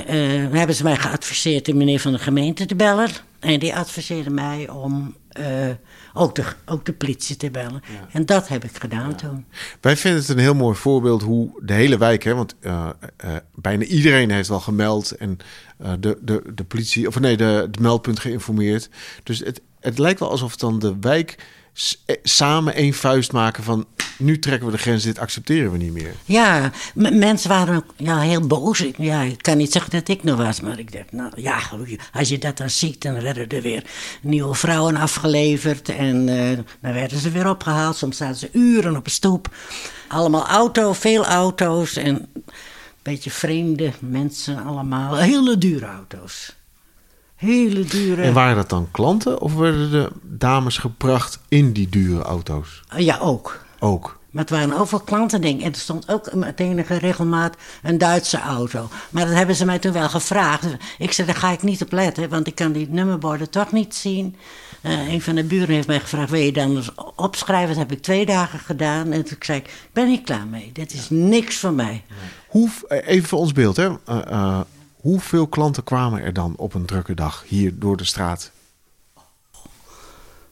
hebben 0.51 0.75
ze 0.75 0.83
mij 0.83 0.95
geadviseerd 0.95 1.65
de 1.65 1.73
meneer 1.73 1.99
van 1.99 2.11
de 2.11 2.19
gemeente 2.19 2.65
te 2.65 2.75
bellen. 2.75 3.09
En 3.39 3.59
die 3.59 3.75
adviseerde 3.75 4.29
mij 4.29 4.69
om 4.69 5.15
eh, 5.29 5.69
ook, 6.13 6.35
de, 6.35 6.43
ook 6.65 6.85
de 6.85 6.93
politie 6.93 7.35
te 7.35 7.51
bellen. 7.51 7.81
En 8.11 8.25
dat 8.25 8.47
heb 8.47 8.63
ik 8.63 8.77
gedaan 8.77 9.15
toen. 9.15 9.45
Wij 9.81 9.97
vinden 9.97 10.21
het 10.21 10.29
een 10.29 10.37
heel 10.37 10.55
mooi 10.55 10.75
voorbeeld 10.75 11.21
hoe 11.21 11.49
de 11.61 11.73
hele 11.73 11.97
wijk, 11.97 12.23
hè, 12.23 12.35
want 12.35 12.55
eh, 12.59 12.89
bijna 13.55 13.83
iedereen 13.83 14.31
heeft 14.31 14.49
wel 14.49 14.59
gemeld 14.59 15.11
en 15.11 15.37
de, 15.99 16.17
de, 16.21 16.41
de 16.53 16.63
politie, 16.63 17.07
of 17.07 17.19
nee, 17.19 17.37
de, 17.37 17.67
de 17.71 17.81
meldpunt 17.81 18.19
geïnformeerd. 18.19 18.89
Dus 19.23 19.39
het, 19.39 19.61
het 19.79 19.97
lijkt 19.97 20.19
wel 20.19 20.29
alsof 20.29 20.55
dan 20.55 20.79
de 20.79 20.95
wijk 21.01 21.37
samen 22.23 22.73
één 22.73 22.93
vuist 22.93 23.31
maken 23.31 23.63
van 23.63 23.85
nu 24.17 24.39
trekken 24.39 24.65
we 24.65 24.71
de 24.71 24.81
grens, 24.81 25.03
dit 25.03 25.19
accepteren 25.19 25.71
we 25.71 25.77
niet 25.77 25.93
meer. 25.93 26.13
Ja, 26.25 26.71
mensen 26.93 27.49
waren 27.49 27.75
ook 27.75 27.93
ja, 27.97 28.19
heel 28.19 28.47
boos. 28.47 28.85
Ja, 28.97 29.21
ik 29.21 29.41
kan 29.41 29.57
niet 29.57 29.71
zeggen 29.71 29.91
dat 29.91 30.07
ik 30.07 30.23
nog 30.23 30.37
was, 30.37 30.59
maar 30.61 30.79
ik 30.79 30.91
dacht, 30.91 31.11
nou 31.11 31.31
ja, 31.35 31.59
als 32.13 32.29
je 32.29 32.37
dat 32.37 32.57
dan 32.57 32.69
ziet, 32.69 33.01
dan 33.01 33.21
werden 33.21 33.49
er 33.49 33.61
weer 33.61 33.83
nieuwe 34.21 34.55
vrouwen 34.55 34.95
afgeleverd. 34.95 35.89
En 35.89 36.29
eh, 36.29 36.57
dan 36.79 36.93
werden 36.93 37.19
ze 37.19 37.31
weer 37.31 37.49
opgehaald. 37.49 37.95
Soms 37.95 38.17
zaten 38.17 38.35
ze 38.35 38.49
uren 38.51 38.97
op 38.97 39.05
een 39.05 39.11
stoep. 39.11 39.49
Allemaal 40.07 40.47
auto, 40.47 40.93
veel 40.93 41.25
auto's 41.25 41.95
en 41.95 42.15
een 42.15 42.43
beetje 43.01 43.31
vreemde 43.31 43.91
mensen 43.99 44.63
allemaal. 44.63 45.17
Hele 45.17 45.57
dure 45.57 45.85
auto's. 45.85 46.55
Hele 47.35 47.83
dure. 47.83 48.21
En 48.21 48.33
waren 48.33 48.55
dat 48.55 48.69
dan 48.69 48.87
klanten 48.91 49.41
of 49.41 49.53
werden 49.53 49.91
de 49.91 50.11
dames 50.21 50.77
gebracht 50.77 51.39
in 51.47 51.71
die 51.71 51.89
dure 51.89 52.21
auto's? 52.21 52.83
Ja, 52.97 53.17
ook. 53.17 53.63
Ook. 53.79 54.19
Maar 54.35 54.43
het 54.43 54.53
waren 54.53 54.77
overal 54.77 55.05
klanten, 55.05 55.41
denk 55.41 55.59
ik. 55.59 55.65
En 55.65 55.71
er 55.71 55.77
stond 55.77 56.09
ook 56.11 56.33
met 56.33 56.59
enige 56.59 56.97
regelmaat 56.97 57.55
een 57.83 57.97
Duitse 57.97 58.39
auto. 58.39 58.89
Maar 59.09 59.25
dat 59.25 59.35
hebben 59.35 59.55
ze 59.55 59.65
mij 59.65 59.79
toen 59.79 59.91
wel 59.91 60.09
gevraagd. 60.09 60.65
Ik 60.97 61.11
zei, 61.11 61.27
daar 61.27 61.35
ga 61.35 61.51
ik 61.51 61.63
niet 61.63 61.81
op 61.81 61.91
letten, 61.91 62.29
want 62.29 62.47
ik 62.47 62.55
kan 62.55 62.71
die 62.71 62.87
nummerborden 62.89 63.49
toch 63.49 63.71
niet 63.71 63.95
zien. 63.95 64.35
Eh, 64.81 65.13
een 65.13 65.21
van 65.21 65.35
de 65.35 65.43
buren 65.43 65.75
heeft 65.75 65.87
mij 65.87 65.99
gevraagd, 65.99 66.29
wil 66.29 66.41
je 66.41 66.51
dan 66.51 66.75
eens 66.75 66.91
opschrijven? 67.15 67.67
Dat 67.67 67.77
heb 67.77 67.91
ik 67.91 68.01
twee 68.01 68.25
dagen 68.25 68.59
gedaan. 68.59 69.11
En 69.11 69.25
toen 69.25 69.37
zei 69.39 69.57
ik, 69.57 69.65
ik 69.65 69.89
ben 69.93 70.07
niet 70.07 70.23
klaar 70.23 70.47
mee. 70.47 70.69
Dit 70.73 70.93
is 70.93 71.09
niks 71.09 71.57
voor 71.57 71.73
mij. 71.73 72.03
Hoe, 72.47 72.69
eh, 72.87 73.07
even 73.07 73.27
voor 73.27 73.39
ons 73.39 73.51
beeld, 73.51 73.75
hè? 73.75 73.89
Eh, 74.05 74.21
eh, 74.27 74.59
hoeveel 75.05 75.47
klanten 75.47 75.83
kwamen 75.83 76.21
er 76.21 76.33
dan 76.33 76.53
op 76.57 76.73
een 76.73 76.85
drukke 76.85 77.13
dag 77.13 77.43
hier 77.47 77.79
door 77.79 77.97
de 77.97 78.03
straat? 78.03 78.51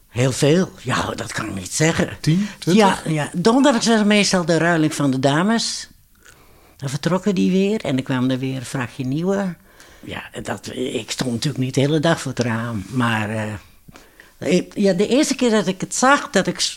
Heel 0.08 0.32
veel? 0.32 0.70
Ja, 0.82 1.10
dat 1.10 1.32
kan 1.32 1.46
ik 1.46 1.54
niet 1.54 1.72
zeggen. 1.72 2.16
10, 2.20 2.48
20? 2.58 2.84
Ja, 2.84 3.12
ja. 3.12 3.30
donderdag 3.32 3.84
was 3.84 4.04
meestal 4.04 4.44
de 4.44 4.58
ruiling 4.58 4.94
van 4.94 5.10
de 5.10 5.18
dames. 5.18 5.88
Dan 6.76 6.88
vertrokken 6.88 7.34
die 7.34 7.50
weer 7.50 7.80
en 7.80 7.94
dan 7.94 8.04
kwam 8.04 8.30
er 8.30 8.38
weer 8.38 8.56
een 8.56 8.64
vrachtje 8.64 9.04
nieuwe. 9.04 9.54
Ja, 10.00 10.22
dat, 10.42 10.70
ik 10.74 11.10
stond 11.10 11.32
natuurlijk 11.32 11.64
niet 11.64 11.74
de 11.74 11.80
hele 11.80 12.00
dag 12.00 12.20
voor 12.20 12.30
het 12.30 12.40
raam. 12.40 12.84
Maar 12.88 13.30
eh, 14.38 14.62
ja, 14.74 14.92
de 14.92 15.08
eerste 15.08 15.34
keer 15.34 15.50
dat 15.50 15.66
ik 15.66 15.80
het 15.80 15.94
zag, 15.94 16.30
dat 16.30 16.46
ik 16.46 16.76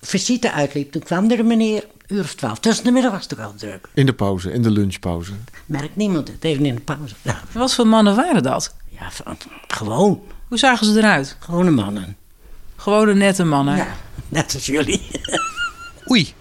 visite 0.00 0.52
uitliep... 0.52 0.92
toen 0.92 1.02
kwam 1.02 1.30
er 1.30 1.38
een 1.38 1.46
meneer, 1.46 1.86
uur 2.10 2.20
of 2.22 2.34
twaalf. 2.34 2.58
Tussen 2.58 2.84
de 2.84 2.90
middag 2.90 3.12
was 3.12 3.22
het 3.22 3.32
ook 3.32 3.44
al 3.44 3.54
druk. 3.56 3.88
In 3.94 4.06
de 4.06 4.12
pauze, 4.12 4.52
in 4.52 4.62
de 4.62 4.70
lunchpauze. 4.70 5.32
Merkt 5.66 5.96
niemand 5.96 6.28
het, 6.28 6.44
even 6.44 6.66
in 6.66 6.74
de 6.74 6.80
pauze. 6.80 7.14
Ja, 7.22 7.40
Wat 7.52 7.74
voor 7.74 7.86
mannen 7.86 8.16
waren 8.16 8.42
dat? 8.42 8.74
ja 8.88 9.10
van- 9.10 9.36
gewoon, 9.68 10.20
Hoe 10.48 10.58
zagen 10.58 10.86
ze 10.86 10.98
eruit? 10.98 11.36
gewone 11.38 11.70
mannen. 11.70 12.16
Gewone 12.76 13.14
nette 13.14 13.44
mannen. 13.44 13.76
Ja, 13.76 13.86
net 14.28 14.54
als 14.54 14.66
jullie. 14.66 15.10
Oei, 16.10 16.34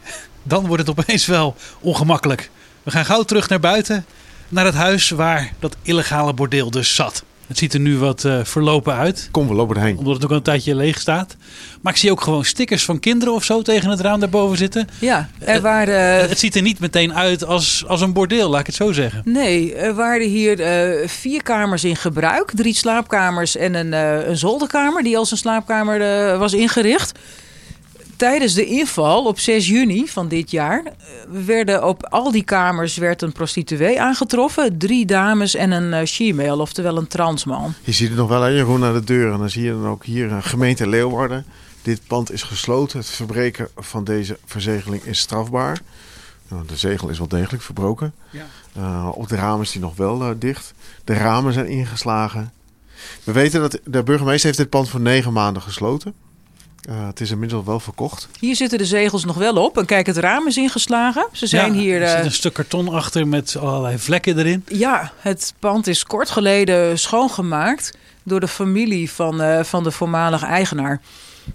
dan 0.44 0.68
wordt 0.68 0.88
het 0.88 0.98
opeens 1.00 1.26
wel 1.26 1.56
ongemakkelijk. 1.80 2.50
We 2.84 2.92
gaan 2.92 3.06
gauw 3.06 3.24
terug 3.24 3.50
naar 3.50 3.60
buiten, 3.60 4.06
naar 4.48 4.66
het 4.66 4.74
huis 4.76 5.10
waar 5.10 5.54
dat 5.60 5.76
illegale 5.82 6.34
bordeel 6.34 6.72
dus 6.72 6.96
zat. 6.96 7.24
Het 7.50 7.58
ziet 7.58 7.74
er 7.74 7.79
nu 7.79 7.98
wat 7.98 8.25
eh, 8.25 8.39
verlopen 8.44 8.94
uit, 8.96 9.27
Kom, 9.32 9.48
we 9.48 9.53
lopen 9.53 9.75
erheen. 9.75 9.98
omdat 9.98 10.13
het 10.13 10.24
ook 10.24 10.29
al 10.29 10.36
een 10.36 10.41
tijdje 10.41 10.75
leeg 10.75 11.00
staat. 11.00 11.36
Maar 11.82 11.94
ik 11.94 12.00
zie 12.00 12.12
ook 12.12 12.22
gewoon 12.22 12.46
stickers 12.46 12.86
van 12.86 13.00
kinderen 13.00 13.34
of 13.34 13.44
zo 13.44 13.62
tegen 13.62 13.89
het 13.89 14.00
raam 14.00 14.20
daarboven 14.20 14.58
zitten. 14.58 14.88
Ja, 15.00 15.29
er 15.39 15.62
waren... 15.62 16.29
het 16.29 16.39
ziet 16.39 16.56
er 16.56 16.62
niet 16.62 16.79
meteen 16.79 17.13
uit 17.13 17.46
als, 17.46 17.84
als 17.88 18.01
een 18.01 18.13
bordeel, 18.13 18.50
laat 18.50 18.60
ik 18.60 18.65
het 18.65 18.75
zo 18.75 18.91
zeggen. 18.91 19.22
Nee, 19.25 19.75
er 19.75 19.94
waren 19.94 20.27
hier 20.27 20.60
eh, 20.60 21.08
vier 21.08 21.44
kamers 21.44 21.84
in 21.84 21.96
gebruik. 21.96 22.51
Drie 22.56 22.75
slaapkamers 22.75 23.56
en 23.56 23.74
een, 23.74 23.94
eh, 23.94 24.27
een 24.27 24.38
zolderkamer 24.38 25.03
die 25.03 25.18
als 25.18 25.32
een 25.32 25.38
slaapkamer 25.38 26.01
eh, 26.01 26.38
was 26.39 26.53
ingericht. 26.53 27.12
Tijdens 28.20 28.54
de 28.54 28.66
inval 28.66 29.26
op 29.26 29.40
6 29.40 29.68
juni 29.68 30.08
van 30.08 30.28
dit 30.28 30.52
jaar 30.52 30.84
eh, 30.86 30.94
werden 31.46 31.88
op 31.88 32.06
al 32.06 32.32
die 32.32 32.44
kamers 32.44 32.98
werd 32.98 33.22
een 33.22 33.32
prostituee 33.32 34.02
aangetroffen. 34.02 34.78
Drie 34.78 35.06
dames 35.06 35.56
en 35.56 35.72
een 35.72 36.08
she-male, 36.08 36.62
oftewel 36.62 36.98
een 36.98 37.08
transman. 37.08 37.74
Je 37.84 37.92
ziet 37.92 38.08
het 38.08 38.18
nog 38.18 38.30
wel, 38.30 38.42
hè? 38.42 38.48
je 38.48 38.60
gewoon 38.60 38.80
naar 38.80 38.94
de 38.94 39.04
deur. 39.04 39.32
En 39.32 39.38
dan 39.38 39.50
zie 39.50 39.64
je 39.64 39.72
dan 39.72 39.88
ook 39.88 40.06
hier 40.06 40.32
een 40.32 40.44
gemeente 40.44 40.88
Leeuwarden. 40.88 41.46
Dit 41.82 42.02
pand 42.08 42.32
is 42.32 42.44
gesloten. 42.44 43.00
Het 43.00 43.08
verbreken 43.08 43.68
van 43.76 44.04
deze 44.04 44.38
verzegeling 44.46 45.04
is 45.04 45.20
strafbaar. 45.20 45.82
Nou, 46.48 46.66
de 46.66 46.78
zegel 46.78 47.10
is 47.10 47.18
wel 47.18 47.28
degelijk 47.28 47.64
verbroken. 47.64 48.14
Ja. 48.30 48.46
Uh, 48.78 49.10
op 49.14 49.30
de 49.30 49.36
ramen 49.36 49.62
is 49.62 49.72
die 49.72 49.82
nog 49.82 49.96
wel 49.96 50.22
uh, 50.22 50.30
dicht. 50.40 50.74
De 51.04 51.14
ramen 51.14 51.54
zijn 51.54 51.68
ingeslagen. 51.68 52.52
We 53.24 53.32
weten 53.32 53.62
dat 53.62 53.80
de 53.84 54.04
burgemeester 54.04 54.46
heeft 54.46 54.58
dit 54.58 54.70
pand 54.70 54.90
voor 54.90 55.02
negen 55.02 55.34
maanden 55.34 55.62
gesloten. 55.62 56.14
Uh, 56.90 57.08
het 57.08 57.20
is 57.20 57.32
inmiddels 57.32 57.66
wel 57.66 57.80
verkocht. 57.80 58.28
Hier 58.40 58.56
zitten 58.56 58.78
de 58.78 58.86
zegels 58.86 59.26
nog 59.26 59.38
wel 59.38 59.56
op. 59.56 59.78
En 59.78 59.86
kijk, 59.86 60.06
het 60.06 60.18
raam 60.18 60.48
is 60.48 60.58
ingeslagen. 60.58 61.28
Ze 61.32 61.48
zijn 61.48 61.74
ja, 61.74 61.80
hier. 61.80 62.02
Er 62.02 62.10
zit 62.10 62.26
een 62.26 62.32
stuk 62.32 62.54
karton 62.54 62.90
achter 62.90 63.28
met 63.28 63.56
allerlei 63.58 63.98
vlekken 63.98 64.38
erin. 64.38 64.66
Ja, 64.68 65.12
het 65.18 65.54
pand 65.60 65.88
is 65.88 66.04
kort 66.04 66.30
geleden 66.30 67.00
schoongemaakt 67.00 67.92
door 68.24 68.40
de 68.40 68.48
familie 68.48 69.12
van, 69.12 69.42
uh, 69.42 69.64
van 69.64 69.84
de 69.84 69.92
voormalige 69.92 70.46
eigenaar. 70.46 71.02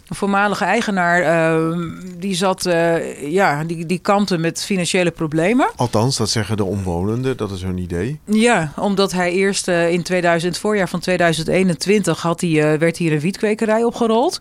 De 0.08 0.14
voormalige 0.14 0.64
eigenaar 0.64 1.20
uh, 1.22 1.78
die 2.18 2.34
zat, 2.34 2.66
uh, 2.66 3.32
ja, 3.32 3.64
die, 3.64 3.86
die 3.86 3.98
kampte 3.98 4.38
met 4.38 4.64
financiële 4.64 5.10
problemen. 5.10 5.70
Althans, 5.76 6.16
dat 6.16 6.30
zeggen 6.30 6.56
de 6.56 6.64
omwonenden, 6.64 7.36
dat 7.36 7.50
is 7.50 7.62
hun 7.62 7.78
idee. 7.78 8.20
Ja, 8.24 8.72
omdat 8.76 9.12
hij 9.12 9.32
eerst 9.32 9.68
uh, 9.68 9.90
in 9.90 10.02
2000, 10.02 10.58
voorjaar 10.58 10.88
van 10.88 11.00
2021 11.00 12.22
had 12.22 12.40
hij, 12.40 12.78
werd 12.78 12.96
hier 12.96 13.12
een 13.12 13.20
wietkwekerij 13.20 13.84
opgerold. 13.84 14.38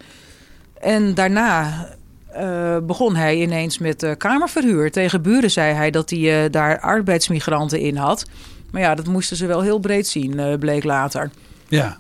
En 0.83 1.13
daarna 1.13 1.87
uh, 2.37 2.77
begon 2.77 3.15
hij 3.15 3.41
ineens 3.41 3.77
met 3.77 4.03
uh, 4.03 4.11
kamerverhuur. 4.17 4.91
Tegen 4.91 5.21
buren 5.21 5.51
zei 5.51 5.73
hij 5.73 5.91
dat 5.91 6.09
hij 6.09 6.43
uh, 6.43 6.51
daar 6.51 6.79
arbeidsmigranten 6.79 7.79
in 7.79 7.95
had. 7.95 8.25
Maar 8.71 8.81
ja, 8.81 8.95
dat 8.95 9.07
moesten 9.07 9.37
ze 9.37 9.45
wel 9.45 9.61
heel 9.61 9.79
breed 9.79 10.07
zien, 10.07 10.57
bleek 10.59 10.83
later. 10.83 11.31
Ja, 11.67 11.97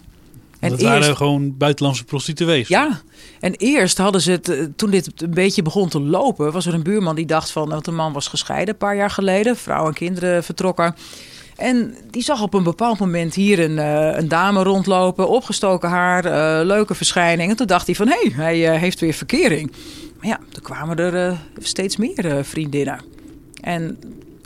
en 0.59 0.69
dat 0.69 0.79
eerst, 0.79 0.93
waren 0.93 1.17
gewoon 1.17 1.57
buitenlandse 1.57 2.03
prostituees. 2.03 2.67
Ja, 2.67 3.01
en 3.39 3.53
eerst 3.53 3.97
hadden 3.97 4.21
ze 4.21 4.31
het, 4.31 4.69
toen 4.75 4.89
dit 4.89 5.21
een 5.21 5.33
beetje 5.33 5.61
begon 5.61 5.89
te 5.89 5.99
lopen, 5.99 6.51
was 6.51 6.65
er 6.65 6.73
een 6.73 6.83
buurman 6.83 7.15
die 7.15 7.25
dacht 7.25 7.51
van, 7.51 7.69
dat 7.69 7.85
de 7.85 7.91
man 7.91 8.13
was 8.13 8.27
gescheiden 8.27 8.73
een 8.73 8.79
paar 8.79 8.95
jaar 8.95 9.09
geleden, 9.09 9.57
vrouw 9.57 9.87
en 9.87 9.93
kinderen 9.93 10.43
vertrokken. 10.43 10.95
En 11.63 11.95
die 12.11 12.23
zag 12.23 12.41
op 12.41 12.53
een 12.53 12.63
bepaald 12.63 12.99
moment 12.99 13.33
hier 13.33 13.59
een, 13.59 13.77
uh, 13.77 14.17
een 14.17 14.27
dame 14.27 14.63
rondlopen, 14.63 15.29
opgestoken 15.29 15.89
haar, 15.89 16.25
uh, 16.25 16.65
leuke 16.65 16.95
verschijning. 16.95 17.49
En 17.49 17.55
toen 17.55 17.67
dacht 17.67 17.85
hij 17.85 17.95
van, 17.95 18.07
hé, 18.07 18.17
hey, 18.19 18.31
hij 18.45 18.73
uh, 18.73 18.79
heeft 18.79 18.99
weer 18.99 19.13
verkering. 19.13 19.71
Maar 20.19 20.27
ja, 20.27 20.39
er 20.53 20.61
kwamen 20.61 20.97
er 20.97 21.37
steeds 21.57 21.97
meer 21.97 22.45
vriendinnen. 22.45 22.99
En 23.61 23.99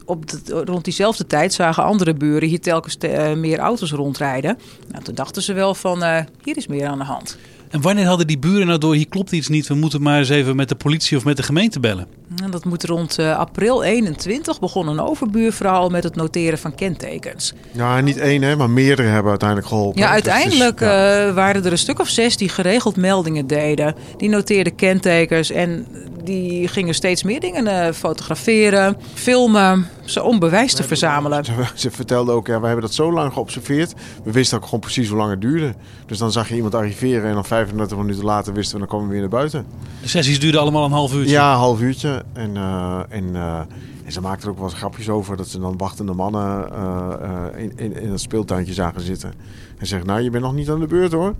op 0.06 0.24
rond 0.46 0.84
diezelfde 0.84 1.28
tijd 1.28 1.54
zagen 1.54 1.84
andere 1.84 2.14
buren 2.14 2.50
hier 2.50 2.62
telkens 2.62 2.96
te, 2.96 3.34
meer 3.38 3.60
auto's 3.60 3.92
rondrijden. 3.92 4.58
Nou, 4.88 5.04
toen 5.04 5.16
dachten 5.16 5.42
ze 5.42 5.54
wel 5.54 5.76
van, 5.76 6.04
hier 6.44 6.58
is 6.58 6.68
meer 6.68 6.88
aan 6.88 6.98
de 6.98 7.04
hand. 7.04 7.38
En 7.70 7.82
wanneer 7.82 8.06
hadden 8.06 8.28
die 8.28 8.40
buren 8.40 8.68
nou 8.68 8.80
door, 8.80 8.96
hier 8.96 9.08
klopt 9.08 9.32
iets 9.32 9.48
niet, 9.48 9.68
we 9.68 9.74
moeten 9.74 10.02
maar 10.02 10.18
eens 10.18 10.30
even 10.30 10.56
met 10.56 10.70
de 10.70 10.76
politie 10.76 11.18
of 11.18 11.26
met 11.26 11.38
de 11.38 11.44
gemeente 11.44 11.80
bellen? 11.80 12.08
En 12.44 12.52
dat 12.52 12.66
moet 12.66 12.84
rond 12.84 13.20
uh, 13.20 13.38
april 13.38 13.84
21 13.84 14.60
begon 14.60 14.88
een 14.88 15.00
overbuurvrouw 15.00 15.90
met 15.90 16.04
het 16.04 16.16
noteren 16.16 16.60
van 16.60 16.76
kentekens. 16.76 17.54
Ja, 17.72 18.02
niet 18.02 18.18
één, 18.18 18.42
hè, 18.42 18.56
maar 18.56 18.70
meerdere 18.70 19.08
hebben 19.08 19.30
uiteindelijk 19.30 19.70
geholpen. 19.70 20.02
Ja, 20.02 20.10
uiteindelijk 20.10 20.78
dus, 20.78 20.88
ja. 20.88 21.28
Uh, 21.28 21.34
waren 21.34 21.66
er 21.66 21.72
een 21.72 21.78
stuk 21.78 22.00
of 22.00 22.08
zes 22.08 22.38
die 22.38 22.50
geregeld 22.50 22.96
meldingen 22.96 23.48
deden. 23.48 23.96
Die 24.18 24.30
noteerden 24.30 24.76
kentekens 24.76 25.52
en 25.52 25.88
die 26.28 26.68
gingen 26.68 26.94
steeds 26.94 27.24
meer 27.24 27.40
dingen 27.40 27.66
uh, 27.68 27.94
fotograferen, 27.94 28.98
filmen, 29.14 29.88
ze 30.06 30.24
om 30.24 30.40
bewijs 30.40 30.74
te 30.74 30.84
verzamelen. 30.84 31.46
Ze, 31.46 31.52
ze 31.76 31.92
vertelde 31.92 32.32
ook, 32.32 32.48
ja, 32.48 32.60
we 32.60 32.66
hebben 32.66 32.86
dat 32.86 32.94
zo 32.94 33.14
lang 33.14 33.34
geobserveerd. 33.34 33.94
We 34.24 34.32
wisten 34.32 34.58
ook 34.58 34.64
gewoon 34.64 34.80
precies 34.80 35.08
hoe 35.08 35.18
lang 35.18 35.30
het 35.30 35.42
duurde. 35.42 35.74
Dus 36.06 36.18
dan 36.18 36.32
zag 36.32 36.50
je 36.50 36.56
iemand 36.56 36.76
arriveren 36.76 37.30
en 37.30 37.34
dan 37.34 37.46
35 37.46 37.98
minuten 37.98 38.24
later 38.24 38.54
wisten 38.54 38.74
we, 38.74 38.80
dan 38.80 38.88
kwamen 38.88 39.08
we 39.08 39.12
weer 39.12 39.22
naar 39.22 39.30
buiten. 39.30 39.66
De 40.02 40.08
sessies 40.08 40.40
duurden 40.40 40.62
allemaal 40.62 40.86
een 40.86 40.92
half 40.92 41.14
uurtje? 41.14 41.32
Ja, 41.32 41.52
een 41.52 41.58
half 41.58 41.82
uurtje. 41.82 42.24
En, 42.34 42.56
uh, 42.56 43.00
en, 43.10 43.24
uh, 43.34 43.60
en 44.06 44.12
ze 44.12 44.22
maakten 44.22 44.44
er 44.44 44.50
ook 44.50 44.60
wel 44.60 44.70
eens 44.70 44.78
grapjes 44.78 45.10
over 45.10 45.38
dat 45.38 45.48
ze 45.48 45.60
dan 45.60 45.78
wachtende 45.78 46.14
mannen 46.14 46.70
uh, 46.74 47.64
in, 47.64 47.72
in, 47.76 48.02
in 48.02 48.12
het 48.12 48.22
speeltuintje 48.22 48.74
zagen 48.74 49.02
zitten. 49.02 49.34
En 49.78 49.88
zeggen, 49.88 50.08
nou, 50.08 50.22
je 50.22 50.30
bent 50.30 50.44
nog 50.44 50.54
niet 50.54 50.70
aan 50.70 50.80
de 50.80 50.88
beurt 50.88 51.12
hoor. 51.12 51.36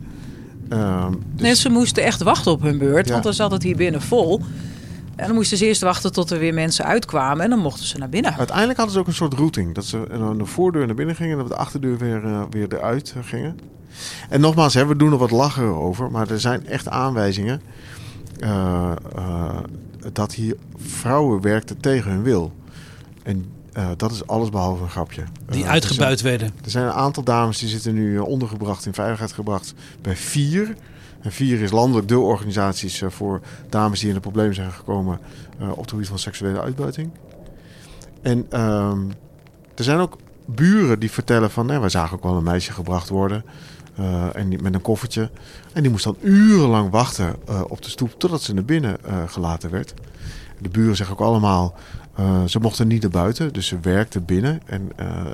dus... 0.68 0.78
Nee, 1.42 1.56
ze 1.56 1.70
moesten 1.70 2.04
echt 2.04 2.22
wachten 2.22 2.52
op 2.52 2.62
hun 2.62 2.78
beurt, 2.78 3.06
ja. 3.06 3.12
want 3.12 3.24
dan 3.24 3.34
zat 3.34 3.52
het 3.52 3.64
hier 3.64 3.76
binnen 3.76 4.02
vol. 4.02 4.42
En 5.18 5.26
dan 5.26 5.36
moesten 5.36 5.58
ze 5.58 5.66
eerst 5.66 5.82
wachten 5.82 6.12
tot 6.12 6.32
er 6.32 6.40
weer 6.40 6.54
mensen 6.54 6.86
uitkwamen 6.86 7.44
en 7.44 7.50
dan 7.50 7.60
mochten 7.60 7.86
ze 7.86 7.98
naar 7.98 8.10
binnen. 8.10 8.36
Uiteindelijk 8.38 8.78
hadden 8.78 8.96
ze 8.96 9.02
ook 9.02 9.08
een 9.08 9.14
soort 9.14 9.34
routing. 9.34 9.76
Dat 9.76 9.86
ze 9.86 10.08
aan 10.12 10.38
de 10.38 10.46
voordeur 10.46 10.86
naar 10.86 10.96
binnen 10.96 11.16
gingen 11.16 11.32
en 11.32 11.38
dat 11.38 11.48
de 11.48 11.56
achterdeur 11.56 11.98
weer, 11.98 12.24
uh, 12.24 12.42
weer 12.50 12.74
eruit 12.74 13.16
gingen. 13.22 13.60
En 14.30 14.42
nogmaals, 14.42 14.74
hè, 14.74 14.86
we 14.86 14.96
doen 14.96 15.12
er 15.12 15.18
wat 15.18 15.32
lachen 15.32 15.76
over, 15.76 16.12
maar 16.12 16.30
er 16.32 16.40
zijn 16.40 16.68
echt 16.68 16.88
aanwijzingen 16.88 17.62
uh, 18.40 18.92
uh, 19.18 19.58
dat 20.14 20.34
hier 20.34 20.56
vrouwen 20.76 21.42
werkten 21.42 21.80
tegen 21.80 22.12
hun 22.12 22.24
wil. 22.24 22.54
En 23.24 23.46
uh, 23.74 23.90
dat 23.98 24.12
is 24.12 24.28
alles 24.28 24.50
behalve 24.50 24.84
een 24.84 24.90
grapje. 24.90 25.24
Die 25.50 25.66
uitgebuit 25.66 26.12
er 26.12 26.18
zijn, 26.18 26.38
werden. 26.38 26.58
Er 26.64 26.70
zijn 26.70 26.86
een 26.86 26.92
aantal 26.92 27.24
dames 27.24 27.60
die 27.60 27.70
zitten 27.70 27.94
nu 27.94 28.18
ondergebracht, 28.18 28.86
in 28.86 28.94
veiligheid 28.94 29.32
gebracht 29.32 29.74
bij 30.02 30.16
vier. 30.16 30.76
En 31.22 31.32
vier 31.32 31.62
is 31.62 31.72
landelijk 31.72 32.08
de 32.08 32.20
organisaties 32.20 33.04
voor 33.08 33.42
dames 33.70 34.00
die 34.00 34.10
in 34.10 34.16
de 34.16 34.20
problemen 34.20 34.56
zijn 34.56 34.72
gekomen 34.72 35.20
op 35.72 35.82
het 35.82 35.90
gebied 35.90 36.08
van 36.08 36.20
seksuele 36.20 36.62
uitbuiting. 36.62 37.12
En 38.22 38.46
ehm, 38.50 39.00
er 39.76 39.84
zijn 39.84 40.00
ook 40.00 40.18
buren 40.46 41.00
die 41.00 41.12
vertellen 41.12 41.52
van, 41.52 41.66
nee, 41.66 41.80
wij 41.80 41.90
zagen 41.90 42.18
ook 42.18 42.24
wel 42.24 42.36
een 42.36 42.44
meisje 42.44 42.72
gebracht 42.72 43.10
worden. 43.10 43.44
En 44.34 44.50
met 44.62 44.74
een 44.74 44.82
koffertje. 44.82 45.30
En 45.74 45.82
die 45.82 45.92
moest 45.92 46.04
dan 46.04 46.18
urenlang 46.22 46.90
wachten 46.90 47.36
op 47.70 47.82
de 47.82 47.90
stoep 47.90 48.20
totdat 48.20 48.42
ze 48.42 48.54
naar 48.54 48.66
binnen 48.66 48.98
gelaten 49.28 49.70
werd. 49.70 49.94
De 50.60 50.70
buren 50.70 50.96
zeggen 50.96 51.16
ook 51.16 51.28
allemaal, 51.28 51.76
ze 52.46 52.60
mochten 52.60 52.88
niet 52.88 53.02
naar 53.02 53.12
buiten. 53.12 53.54
Dus 53.54 53.68
ze 53.68 53.80
werkten 53.80 54.26
binnen 54.26 54.62
en 54.66 54.92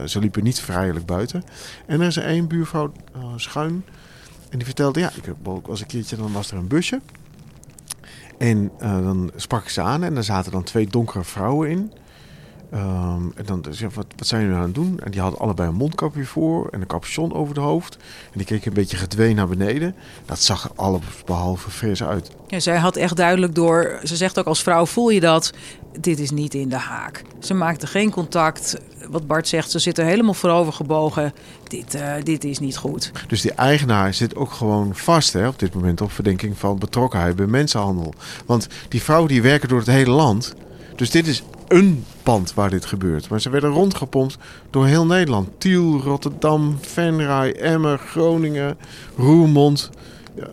ze 0.10 0.20
liepen 0.20 0.44
niet 0.44 0.60
vrijelijk 0.60 1.06
buiten. 1.06 1.44
En 1.86 2.02
er 2.02 2.08
is 2.08 2.18
één 2.18 2.48
buurvrouw 2.48 2.92
schuin. 3.36 3.86
En 4.54 4.60
die 4.60 4.68
vertelde, 4.68 5.00
ja, 5.00 5.12
ik 5.16 5.34
was 5.66 5.82
een 5.82 5.88
keertje, 5.88 6.16
dan 6.16 6.32
was 6.32 6.52
er 6.52 6.58
een 6.58 6.68
busje. 6.68 7.02
En 8.38 8.72
dan 8.78 9.32
sprak 9.36 9.64
ik 9.64 9.70
ze 9.70 9.82
aan 9.82 10.04
en 10.04 10.18
er 10.18 10.24
zaten 10.24 10.52
dan 10.52 10.64
twee 10.64 10.88
donkere 10.88 11.24
vrouwen 11.24 11.70
in. 11.70 11.92
Um, 12.74 13.34
en 13.36 13.46
dan 13.46 13.66
zei 13.70 13.92
wat, 13.94 14.06
wat 14.16 14.28
zijn 14.28 14.42
jullie 14.42 14.58
aan 14.58 14.64
het 14.64 14.76
doen? 14.76 15.00
En 15.04 15.12
die 15.12 15.22
hadden 15.22 15.40
allebei 15.40 15.70
een 15.70 15.76
mondkapje 15.76 16.26
voor 16.26 16.68
en 16.70 16.82
een 16.82 16.88
capuchon 16.88 17.34
over 17.34 17.54
de 17.54 17.60
hoofd. 17.60 17.98
En 18.32 18.38
die 18.38 18.46
keken 18.46 18.68
een 18.68 18.74
beetje 18.74 18.98
gedwee 18.98 19.34
naar 19.34 19.48
beneden. 19.48 19.96
Dat 20.26 20.40
zag 20.40 20.64
er 20.64 20.72
alles 20.76 21.02
behalve 21.26 21.70
fris 21.70 22.04
uit. 22.04 22.32
Ja, 22.48 22.60
zij 22.60 22.78
had 22.78 22.96
echt 22.96 23.16
duidelijk 23.16 23.56
door... 23.56 24.00
Ze 24.04 24.16
zegt 24.16 24.40
ook 24.40 24.46
als 24.46 24.64
vrouw, 24.64 24.86
voel 24.86 25.10
je 25.10 25.20
dat? 25.20 25.54
Dit 26.00 26.20
is 26.20 26.32
niet 26.32 26.54
in 26.54 26.70
de 26.70 26.78
haak. 26.78 27.22
Ze 27.40 27.54
maakte 27.54 27.88
geen 27.88 28.12
contact. 28.12 28.78
Wat 29.10 29.28
Bart 29.28 29.48
zegt, 29.48 29.72
ze 29.72 29.80
zit 29.80 29.98
er 29.98 30.06
helemaal 30.06 30.34
voorover 30.34 30.74
gebogen. 30.74 31.34
Dit, 31.68 31.96
uh, 31.96 32.14
dit 32.24 32.44
is 32.44 32.60
niet 32.60 32.78
goed. 32.78 33.12
Dus 33.28 33.42
die 33.42 33.54
eigenaar 33.54 34.14
zit 34.14 34.36
ook 34.36 34.52
gewoon 34.52 34.96
vast 34.96 35.34
hè, 35.34 35.48
op 35.48 35.60
dit 35.60 35.74
moment... 35.74 36.02
op 36.02 36.12
verdenking 36.12 36.58
van 36.58 36.80
betrokkenheid 36.80 37.36
bij 37.36 37.48
mensenhandel. 37.48 38.14
Want 38.46 38.68
die 38.90 39.02
vrouwen 39.02 39.30
die 39.30 39.42
werken 39.42 39.70
door 39.70 39.80
het 39.80 39.88
hele 39.88 40.12
land... 40.12 40.56
Dus 40.96 41.10
dit 41.10 41.28
is 41.28 41.44
een 41.74 42.06
pand 42.24 42.54
waar 42.54 42.70
dit 42.70 42.86
gebeurt. 42.86 43.30
Maar 43.30 43.42
ze 43.42 43.50
werden 43.50 43.70
rondgepompt 43.70 44.38
door 44.70 44.86
heel 44.86 45.06
Nederland. 45.06 45.50
Tiel, 45.58 46.00
Rotterdam, 46.00 46.78
Venray, 46.82 47.52
Emmer, 47.52 47.98
Groningen, 47.98 48.78
Roermond. 49.18 49.90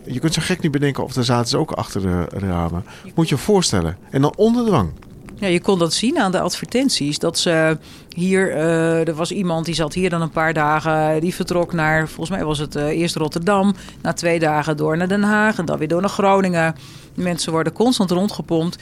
Je 0.05 0.19
kunt 0.19 0.33
zo 0.33 0.41
gek 0.43 0.61
niet 0.61 0.71
bedenken 0.71 1.03
of 1.03 1.13
daar 1.13 1.23
zaten 1.23 1.49
ze 1.49 1.57
ook 1.57 1.71
achter 1.71 2.01
de 2.01 2.25
ramen. 2.29 2.85
Moet 3.15 3.29
je 3.29 3.35
je 3.35 3.41
voorstellen. 3.41 3.97
En 4.09 4.21
dan 4.21 4.33
onder 4.35 4.65
dwang. 4.65 4.91
Ja, 5.35 5.47
je 5.47 5.61
kon 5.61 5.79
dat 5.79 5.93
zien 5.93 6.19
aan 6.19 6.31
de 6.31 6.39
advertenties. 6.39 7.19
Dat 7.19 7.39
ze 7.39 7.77
hier, 8.15 8.51
uh, 8.51 9.07
er 9.07 9.13
was 9.13 9.31
iemand 9.31 9.65
die 9.65 9.75
zat 9.75 9.93
hier 9.93 10.09
dan 10.09 10.21
een 10.21 10.29
paar 10.29 10.53
dagen. 10.53 11.21
Die 11.21 11.35
vertrok 11.35 11.73
naar, 11.73 12.07
volgens 12.07 12.29
mij 12.29 12.45
was 12.45 12.59
het 12.59 12.75
uh, 12.75 12.87
eerst 12.87 13.15
Rotterdam. 13.15 13.75
Na 14.01 14.13
twee 14.13 14.39
dagen 14.39 14.77
door 14.77 14.97
naar 14.97 15.07
Den 15.07 15.23
Haag 15.23 15.57
en 15.57 15.65
dan 15.65 15.77
weer 15.77 15.87
door 15.87 16.01
naar 16.01 16.09
Groningen. 16.09 16.75
Mensen 17.13 17.51
worden 17.51 17.73
constant 17.73 18.11
rondgepompt. 18.11 18.77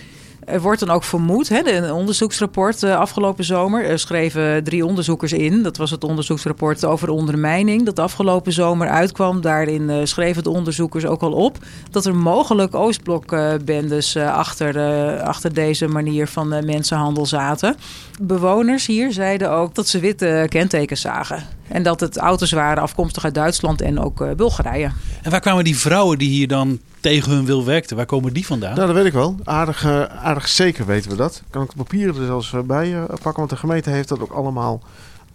Er 0.49 0.61
wordt 0.61 0.79
dan 0.79 0.89
ook 0.89 1.03
vermoed, 1.03 1.49
hè, 1.49 1.71
een 1.71 1.91
onderzoeksrapport 1.91 2.83
uh, 2.83 2.97
afgelopen 2.97 3.43
zomer 3.43 3.85
er 3.85 3.99
schreven 3.99 4.63
drie 4.63 4.85
onderzoekers 4.85 5.33
in. 5.33 5.63
Dat 5.63 5.77
was 5.77 5.91
het 5.91 6.03
onderzoeksrapport 6.03 6.85
over 6.85 7.07
de 7.07 7.13
ondermijning 7.13 7.85
dat 7.85 7.99
afgelopen 7.99 8.53
zomer 8.53 8.87
uitkwam. 8.87 9.41
Daarin 9.41 9.89
uh, 9.89 9.97
schreven 10.03 10.43
de 10.43 10.49
onderzoekers 10.49 11.05
ook 11.05 11.21
al 11.21 11.31
op 11.31 11.57
dat 11.91 12.05
er 12.05 12.15
mogelijk 12.15 12.75
Oostblokbendes 12.75 14.15
uh, 14.15 14.35
achter, 14.35 14.79
achter 15.21 15.53
deze 15.53 15.87
manier 15.87 16.27
van 16.27 16.65
mensenhandel 16.65 17.25
zaten. 17.25 17.75
Bewoners 18.21 18.85
hier 18.85 19.11
zeiden 19.11 19.51
ook 19.51 19.75
dat 19.75 19.87
ze 19.87 19.99
witte 19.99 20.45
kentekens 20.49 21.01
zagen. 21.01 21.58
En 21.69 21.83
dat 21.83 21.99
het 21.99 22.17
auto's 22.17 22.51
waren 22.51 22.83
afkomstig 22.83 23.23
uit 23.23 23.33
Duitsland 23.33 23.81
en 23.81 23.99
ook 23.99 24.21
eh, 24.21 24.31
Bulgarije. 24.31 24.91
En 25.21 25.31
waar 25.31 25.39
kwamen 25.39 25.63
die 25.63 25.77
vrouwen 25.77 26.17
die 26.17 26.29
hier 26.29 26.47
dan 26.47 26.79
tegen 26.99 27.31
hun 27.31 27.45
wil 27.45 27.65
werkten, 27.65 27.95
waar 27.95 28.05
komen 28.05 28.33
die 28.33 28.45
vandaan? 28.45 28.75
Nou, 28.75 28.87
dat 28.87 28.95
weet 28.95 29.05
ik 29.05 29.13
wel. 29.13 29.35
Aardig, 29.43 29.83
eh, 29.83 30.03
aardig 30.03 30.47
zeker 30.47 30.85
weten 30.85 31.11
we 31.11 31.17
dat. 31.17 31.41
Kan 31.49 31.63
ik 31.63 31.69
de 31.69 31.75
papieren 31.75 32.15
er 32.15 32.25
zelfs 32.25 32.53
eh, 32.53 32.59
bij 32.59 32.93
eh, 32.93 33.03
pakken, 33.03 33.35
want 33.35 33.49
de 33.49 33.55
gemeente 33.55 33.89
heeft 33.89 34.07
dat 34.07 34.19
ook 34.19 34.31
allemaal 34.31 34.81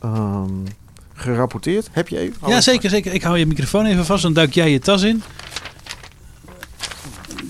ehm, 0.01 0.51
gerapporteerd. 1.15 1.89
Heb 1.93 2.09
je 2.09 2.19
even? 2.19 2.37
ja, 2.47 2.61
zeker, 2.61 2.91
zeker. 2.91 3.13
Ik 3.13 3.23
hou 3.23 3.39
je 3.39 3.47
microfoon 3.47 3.87
even 3.87 4.05
vast, 4.05 4.23
dan 4.23 4.33
duik 4.33 4.55
jij 4.55 4.71
je 4.71 4.79
tas 4.79 5.03
in. 5.03 5.23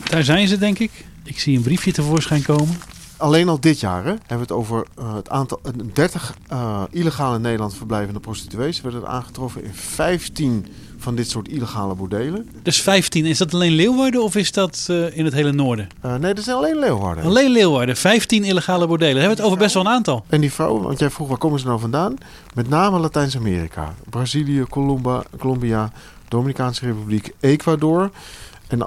Daar 0.04 0.24
zijn 0.24 0.48
ze, 0.48 0.58
denk 0.58 0.78
ik. 0.78 0.90
Ik 1.24 1.40
zie 1.40 1.56
een 1.56 1.62
briefje 1.62 1.92
tevoorschijn 1.92 2.42
komen. 2.42 2.78
Alleen 3.24 3.48
al 3.48 3.60
dit 3.60 3.80
jaar 3.80 4.04
hè, 4.04 4.10
hebben 4.10 4.28
we 4.28 4.34
het 4.36 4.52
over 4.52 4.86
eh, 4.98 5.14
het 5.14 5.28
aantal 5.30 5.60
eh, 5.62 5.72
30 5.92 6.34
eh, 6.48 6.82
illegaal 6.90 7.34
in 7.34 7.40
Nederland 7.40 7.74
verblijvende 7.74 8.20
prostituees. 8.20 8.80
werden 8.80 9.06
aangetroffen 9.06 9.64
in 9.64 9.74
15 9.74 10.66
van 11.04 11.14
dit 11.14 11.30
soort 11.30 11.48
illegale 11.48 11.94
bordelen. 11.94 12.48
Dus 12.62 12.82
15, 12.82 13.26
is 13.26 13.38
dat 13.38 13.54
alleen 13.54 13.72
Leeuwarden 13.72 14.22
of 14.22 14.34
is 14.36 14.52
dat 14.52 14.86
eh, 14.90 15.16
in 15.16 15.24
het 15.24 15.34
hele 15.34 15.52
noorden? 15.52 15.88
Eh, 16.00 16.14
nee, 16.14 16.34
dat 16.34 16.44
zijn 16.44 16.56
alleen 16.56 16.78
Leeuwarden. 16.78 17.24
Alleen 17.24 17.50
Leeuwarden, 17.50 17.96
15 17.96 18.44
illegale 18.44 18.86
bordelen. 18.86 19.14
Daar 19.14 19.22
hebben 19.22 19.36
we 19.36 19.42
het 19.42 19.52
over 19.52 19.64
best 19.64 19.74
wel 19.74 19.84
een 19.84 19.92
aantal. 19.92 20.24
En 20.28 20.40
die 20.40 20.52
vrouwen, 20.52 20.82
want 20.82 20.98
jij 20.98 21.10
vroeg 21.10 21.28
waar 21.28 21.38
komen 21.38 21.60
ze 21.60 21.66
nou 21.66 21.80
vandaan? 21.80 22.16
Met 22.54 22.68
name 22.68 22.98
Latijns-Amerika. 22.98 23.94
Brazilië, 24.10 24.64
Colomba, 24.70 25.22
Colombia, 25.38 25.92
Dominicaanse 26.28 26.84
Republiek, 26.84 27.34
Ecuador. 27.40 28.10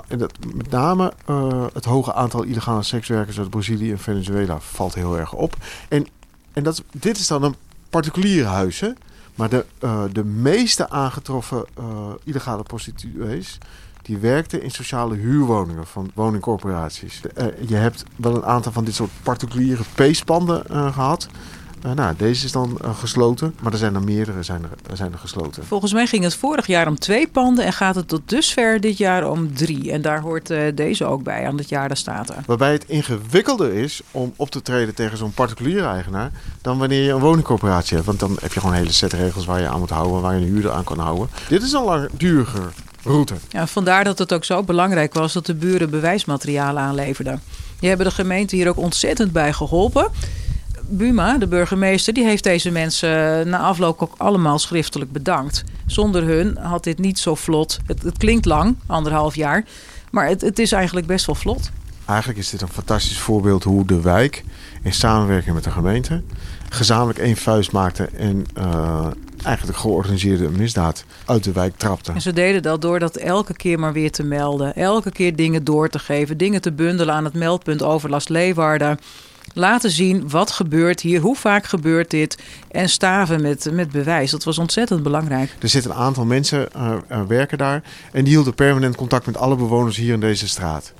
En, 0.07 0.17
dat, 0.17 0.33
met 0.55 0.69
name 0.69 1.13
eh, 1.25 1.65
het 1.73 1.85
hoge 1.85 2.13
aantal 2.13 2.43
illegale 2.43 2.83
sekswerkers 2.83 3.39
uit 3.39 3.49
Brazilië 3.49 3.91
en 3.91 3.99
Venezuela 3.99 4.59
valt 4.59 4.93
heel 4.93 5.17
erg 5.17 5.33
op. 5.33 5.55
En, 5.89 6.07
en 6.53 6.63
dat, 6.63 6.83
dit 6.91 7.17
is 7.17 7.27
dan 7.27 7.43
een 7.43 7.55
particuliere 7.89 8.47
huis? 8.47 8.83
Maar 9.37 9.49
de, 9.49 9.65
eh, 9.79 10.03
de 10.11 10.23
meeste 10.23 10.89
aangetroffen 10.89 11.65
eh, 11.77 11.85
illegale 12.23 12.63
prostituees... 12.63 13.57
die 14.01 14.17
werkten 14.17 14.61
in 14.61 14.71
sociale 14.71 15.15
huurwoningen 15.15 15.87
van 15.87 16.11
woningcorporaties. 16.13 17.21
Je 17.67 17.75
hebt 17.75 18.03
wel 18.15 18.35
een 18.35 18.45
aantal 18.45 18.71
van 18.71 18.83
dit 18.83 18.95
soort 18.95 19.11
particuliere 19.23 19.83
peespanden 19.95 20.67
eh, 20.67 20.93
gehad... 20.93 21.27
Eh, 21.81 21.91
nou, 21.91 22.13
deze 22.17 22.45
is 22.45 22.51
dan 22.51 22.77
eh, 22.81 22.97
gesloten, 22.97 23.55
maar 23.61 23.71
er 23.71 23.77
zijn 23.77 23.95
er 23.95 24.03
meerdere 24.03 24.43
zijn 24.43 24.63
er, 24.63 24.97
zijn 24.97 25.11
er 25.11 25.19
gesloten. 25.19 25.65
Volgens 25.65 25.93
mij 25.93 26.07
ging 26.07 26.23
het 26.23 26.35
vorig 26.35 26.67
jaar 26.67 26.87
om 26.87 26.99
twee 26.99 27.27
panden 27.27 27.65
en 27.65 27.73
gaat 27.73 27.95
het 27.95 28.07
tot 28.07 28.21
dusver 28.25 28.81
dit 28.81 28.97
jaar 28.97 29.29
om 29.29 29.55
drie. 29.55 29.91
En 29.91 30.01
daar 30.01 30.21
hoort 30.21 30.49
eh, 30.49 30.75
deze 30.75 31.05
ook 31.05 31.23
bij 31.23 31.47
aan 31.47 31.57
het 31.57 31.69
jaar 31.69 31.87
der 31.87 31.97
staten. 31.97 32.43
Waarbij 32.45 32.71
het 32.71 32.85
ingewikkelder 32.87 33.73
is 33.73 34.01
om 34.11 34.33
op 34.35 34.49
te 34.49 34.61
treden 34.61 34.95
tegen 34.95 35.17
zo'n 35.17 35.31
particuliere 35.31 35.87
eigenaar 35.87 36.31
dan 36.61 36.77
wanneer 36.77 37.03
je 37.03 37.11
een 37.11 37.19
woningcorporatie 37.19 37.93
hebt. 37.93 38.07
Want 38.07 38.19
dan 38.19 38.37
heb 38.41 38.53
je 38.53 38.59
gewoon 38.59 38.75
een 38.75 38.81
hele 38.81 38.93
set 38.93 39.13
regels 39.13 39.45
waar 39.45 39.59
je 39.59 39.67
aan 39.67 39.79
moet 39.79 39.89
houden, 39.89 40.21
waar 40.21 40.35
je 40.35 40.45
een 40.45 40.51
huurder 40.51 40.71
aan 40.71 40.83
kan 40.83 40.99
houden. 40.99 41.29
Dit 41.49 41.63
is 41.63 41.71
een 41.71 41.83
langduriger 41.83 42.73
route. 43.03 43.33
Ja, 43.49 43.67
vandaar 43.67 44.03
dat 44.03 44.19
het 44.19 44.33
ook 44.33 44.43
zo 44.43 44.63
belangrijk 44.63 45.13
was 45.13 45.33
dat 45.33 45.45
de 45.45 45.53
buren 45.53 45.89
bewijsmateriaal 45.89 46.77
aanleverden. 46.77 47.41
Die 47.79 47.89
hebben 47.89 48.07
de 48.07 48.13
gemeente 48.13 48.55
hier 48.55 48.69
ook 48.69 48.77
ontzettend 48.77 49.31
bij 49.31 49.53
geholpen. 49.53 50.11
Buma, 50.89 51.37
de 51.37 51.47
burgemeester, 51.47 52.13
die 52.13 52.23
heeft 52.23 52.43
deze 52.43 52.71
mensen 52.71 53.49
na 53.49 53.59
afloop 53.59 54.01
ook 54.01 54.13
allemaal 54.17 54.59
schriftelijk 54.59 55.11
bedankt. 55.11 55.63
Zonder 55.85 56.23
hun 56.23 56.57
had 56.57 56.83
dit 56.83 56.99
niet 56.99 57.19
zo 57.19 57.35
vlot. 57.35 57.79
Het, 57.85 58.01
het 58.01 58.17
klinkt 58.17 58.45
lang, 58.45 58.75
anderhalf 58.85 59.35
jaar, 59.35 59.65
maar 60.11 60.27
het, 60.27 60.41
het 60.41 60.59
is 60.59 60.71
eigenlijk 60.71 61.07
best 61.07 61.25
wel 61.25 61.35
vlot. 61.35 61.71
Eigenlijk 62.05 62.39
is 62.39 62.49
dit 62.49 62.61
een 62.61 62.67
fantastisch 62.67 63.19
voorbeeld 63.19 63.63
hoe 63.63 63.85
de 63.85 64.01
wijk 64.01 64.43
in 64.83 64.93
samenwerking 64.93 65.55
met 65.55 65.63
de 65.63 65.71
gemeente 65.71 66.21
gezamenlijk 66.69 67.19
één 67.19 67.37
vuist 67.37 67.71
maakte 67.71 68.09
en 68.17 68.45
eh, 68.53 69.07
eigenlijk 69.43 69.77
georganiseerde 69.77 70.49
misdaad 70.49 71.05
uit 71.25 71.43
de 71.43 71.51
wijk 71.51 71.77
trapte. 71.77 72.11
En 72.11 72.21
ze 72.21 72.33
deden 72.33 72.61
dat 72.61 72.81
door 72.81 72.99
dat 72.99 73.15
elke 73.15 73.53
keer 73.53 73.79
maar 73.79 73.93
weer 73.93 74.11
te 74.11 74.23
melden. 74.23 74.75
Elke 74.75 75.11
keer 75.11 75.35
dingen 75.35 75.63
door 75.63 75.89
te 75.89 75.99
geven. 75.99 76.37
Dingen 76.37 76.61
te 76.61 76.71
bundelen 76.71 77.13
aan 77.13 77.23
het 77.23 77.33
meldpunt 77.33 77.83
Overlast 77.83 78.29
Leeuwarden. 78.29 78.99
Laten 79.57 79.91
zien 79.91 80.29
wat 80.29 80.51
gebeurt 80.51 81.01
hier, 81.01 81.21
hoe 81.21 81.35
vaak 81.35 81.65
gebeurt 81.65 82.09
dit. 82.09 82.37
En 82.71 82.89
staven 82.89 83.41
met, 83.41 83.69
met 83.71 83.91
bewijs. 83.91 84.31
Dat 84.31 84.43
was 84.43 84.57
ontzettend 84.57 85.03
belangrijk. 85.03 85.55
Er 85.59 85.69
zitten 85.69 85.91
een 85.91 85.97
aantal 85.97 86.25
mensen 86.25 86.73
eh, 86.73 87.21
werken 87.27 87.57
daar 87.57 87.83
en 88.11 88.23
die 88.23 88.33
hielden 88.33 88.53
permanent 88.53 88.95
contact 88.95 89.25
met 89.25 89.37
alle 89.37 89.55
bewoners 89.55 89.97
hier 89.97 90.13
in 90.13 90.19
deze 90.19 90.47
straat. 90.47 90.93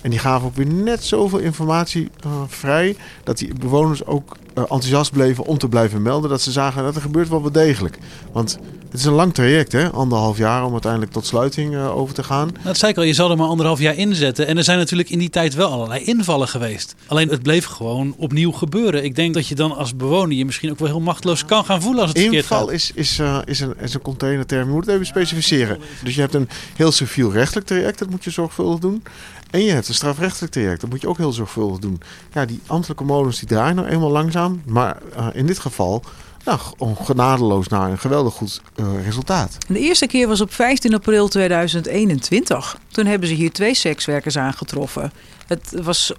En 0.00 0.10
die 0.10 0.18
gaven 0.18 0.46
ook 0.46 0.56
weer 0.56 0.66
net 0.66 1.04
zoveel 1.04 1.38
informatie 1.38 2.10
eh, 2.20 2.30
vrij 2.46 2.96
dat 3.24 3.38
die 3.38 3.54
bewoners 3.54 4.06
ook 4.06 4.36
enthousiast 4.54 5.12
bleven 5.12 5.44
om 5.44 5.58
te 5.58 5.68
blijven 5.68 6.02
melden. 6.02 6.30
Dat 6.30 6.40
ze 6.40 6.50
zagen 6.50 6.82
dat 6.82 6.94
er 6.96 7.02
gebeurt 7.02 7.28
wel 7.28 7.42
wat 7.42 7.54
degelijk. 7.54 7.98
Want 8.32 8.58
het 8.92 9.00
is 9.00 9.06
een 9.06 9.12
lang 9.12 9.34
traject, 9.34 9.72
hè? 9.72 9.90
anderhalf 9.90 10.38
jaar 10.38 10.64
om 10.64 10.72
uiteindelijk 10.72 11.12
tot 11.12 11.26
sluiting 11.26 11.74
eh, 11.74 11.96
over 11.96 12.14
te 12.14 12.22
gaan. 12.22 12.46
Nou, 12.52 12.64
dat 12.64 12.76
zei 12.76 12.92
ik 12.92 12.98
al, 12.98 13.02
je 13.04 13.12
zal 13.12 13.30
er 13.30 13.36
maar 13.36 13.46
anderhalf 13.46 13.78
jaar 13.78 13.96
inzetten. 13.96 14.46
En 14.46 14.56
er 14.56 14.64
zijn 14.64 14.78
natuurlijk 14.78 15.10
in 15.10 15.18
die 15.18 15.30
tijd 15.30 15.54
wel 15.54 15.70
allerlei 15.70 16.04
invallen 16.04 16.48
geweest. 16.48 16.94
Alleen 17.06 17.28
het 17.28 17.42
bleef 17.42 17.64
gewoon 17.64 18.14
opnieuw 18.16 18.52
gebeuren. 18.52 19.04
Ik 19.04 19.16
denk 19.16 19.34
dat 19.34 19.48
je 19.48 19.54
dan 19.54 19.76
als 19.76 19.96
bewoner 19.96 20.36
je 20.36 20.44
misschien 20.44 20.70
ook 20.70 20.78
wel 20.78 20.88
heel 20.88 21.00
machteloos 21.00 21.44
kan 21.44 21.64
gaan 21.64 21.82
voelen 21.82 22.00
als 22.00 22.10
het 22.10 22.18
verkeerd 22.18 22.42
Inval 22.42 22.66
gaat. 22.66 22.74
is, 22.74 22.90
is, 22.94 23.18
eh, 23.18 23.38
is, 23.44 23.60
een, 23.60 23.74
is 23.80 23.94
een 23.94 24.02
containerterm. 24.02 24.66
Je 24.66 24.74
moet 24.74 24.86
het 24.86 24.94
even 24.94 25.06
specificeren. 25.06 25.78
Dus 26.04 26.14
je 26.14 26.20
hebt 26.20 26.34
een 26.34 26.48
heel 26.76 26.92
civiel-rechtelijk 26.92 27.66
traject, 27.66 27.98
dat 27.98 28.10
moet 28.10 28.24
je 28.24 28.30
zorgvuldig 28.30 28.78
doen. 28.78 29.02
En 29.50 29.64
je 29.64 29.70
hebt 29.70 29.88
een 29.88 29.94
strafrechtelijk 29.94 30.52
traject, 30.52 30.80
dat 30.80 30.90
moet 30.90 31.00
je 31.00 31.08
ook 31.08 31.18
heel 31.18 31.32
zorgvuldig 31.32 31.78
doen. 31.78 32.00
Ja, 32.32 32.44
die 32.44 32.60
ambtelijke 32.66 33.04
molens 33.04 33.38
die 33.38 33.48
draaien 33.48 33.76
nou 33.76 33.88
eenmaal 33.88 34.10
langzaam. 34.10 34.62
Maar 34.64 34.98
eh, 35.16 35.26
in 35.32 35.46
dit 35.46 35.58
geval 35.58 36.02
nou, 36.44 36.58
gewoon 36.58 36.96
genadeloos 36.96 37.68
naar 37.68 37.90
een 37.90 37.98
geweldig 37.98 38.34
goed 38.34 38.62
eh, 38.74 39.04
resultaat. 39.04 39.56
De 39.68 39.78
eerste 39.78 40.06
keer 40.06 40.28
was 40.28 40.40
op 40.40 40.52
15 40.52 40.94
april 40.94 41.28
2021. 41.28 42.76
Toen 42.88 43.06
hebben 43.06 43.28
ze 43.28 43.34
hier 43.34 43.52
twee 43.52 43.74
sekswerkers 43.74 44.38
aangetroffen. 44.38 45.12
Het 45.46 45.72
was 45.82 46.12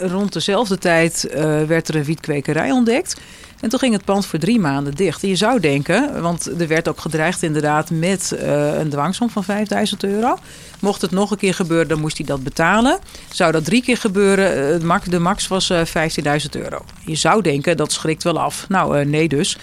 rond 0.00 0.32
dezelfde 0.32 0.78
tijd 0.78 1.24
eh, 1.24 1.62
werd 1.62 1.88
er 1.88 1.96
een 1.96 2.04
wietkwekerij 2.04 2.70
ontdekt. 2.70 3.20
En 3.60 3.68
toen 3.68 3.78
ging 3.78 3.92
het 3.92 4.04
pand 4.04 4.26
voor 4.26 4.38
drie 4.38 4.58
maanden 4.58 4.94
dicht. 4.94 5.22
En 5.22 5.28
je 5.28 5.36
zou 5.36 5.60
denken, 5.60 6.22
want 6.22 6.60
er 6.60 6.68
werd 6.68 6.88
ook 6.88 7.00
gedreigd 7.00 7.42
inderdaad 7.42 7.90
met 7.90 8.32
eh, 8.32 8.78
een 8.78 8.88
dwangsom 8.88 9.30
van 9.30 9.44
5000 9.44 10.04
euro. 10.04 10.38
Mocht 10.80 11.00
het 11.00 11.10
nog 11.10 11.30
een 11.30 11.36
keer 11.36 11.54
gebeuren, 11.54 11.88
dan 11.88 12.00
moest 12.00 12.16
hij 12.16 12.26
dat 12.26 12.42
betalen. 12.42 12.98
Zou 13.30 13.52
dat 13.52 13.64
drie 13.64 13.82
keer 13.82 13.96
gebeuren, 13.96 14.74
eh, 14.74 15.02
de 15.04 15.18
max 15.18 15.48
was 15.48 15.70
eh 15.70 15.84
15.000 15.84 16.56
euro. 16.56 16.84
Je 17.04 17.14
zou 17.14 17.42
denken, 17.42 17.76
dat 17.76 17.92
schrikt 17.92 18.22
wel 18.22 18.40
af. 18.40 18.68
Nou, 18.68 19.04
nee 19.04 19.28
dus. 19.28 19.58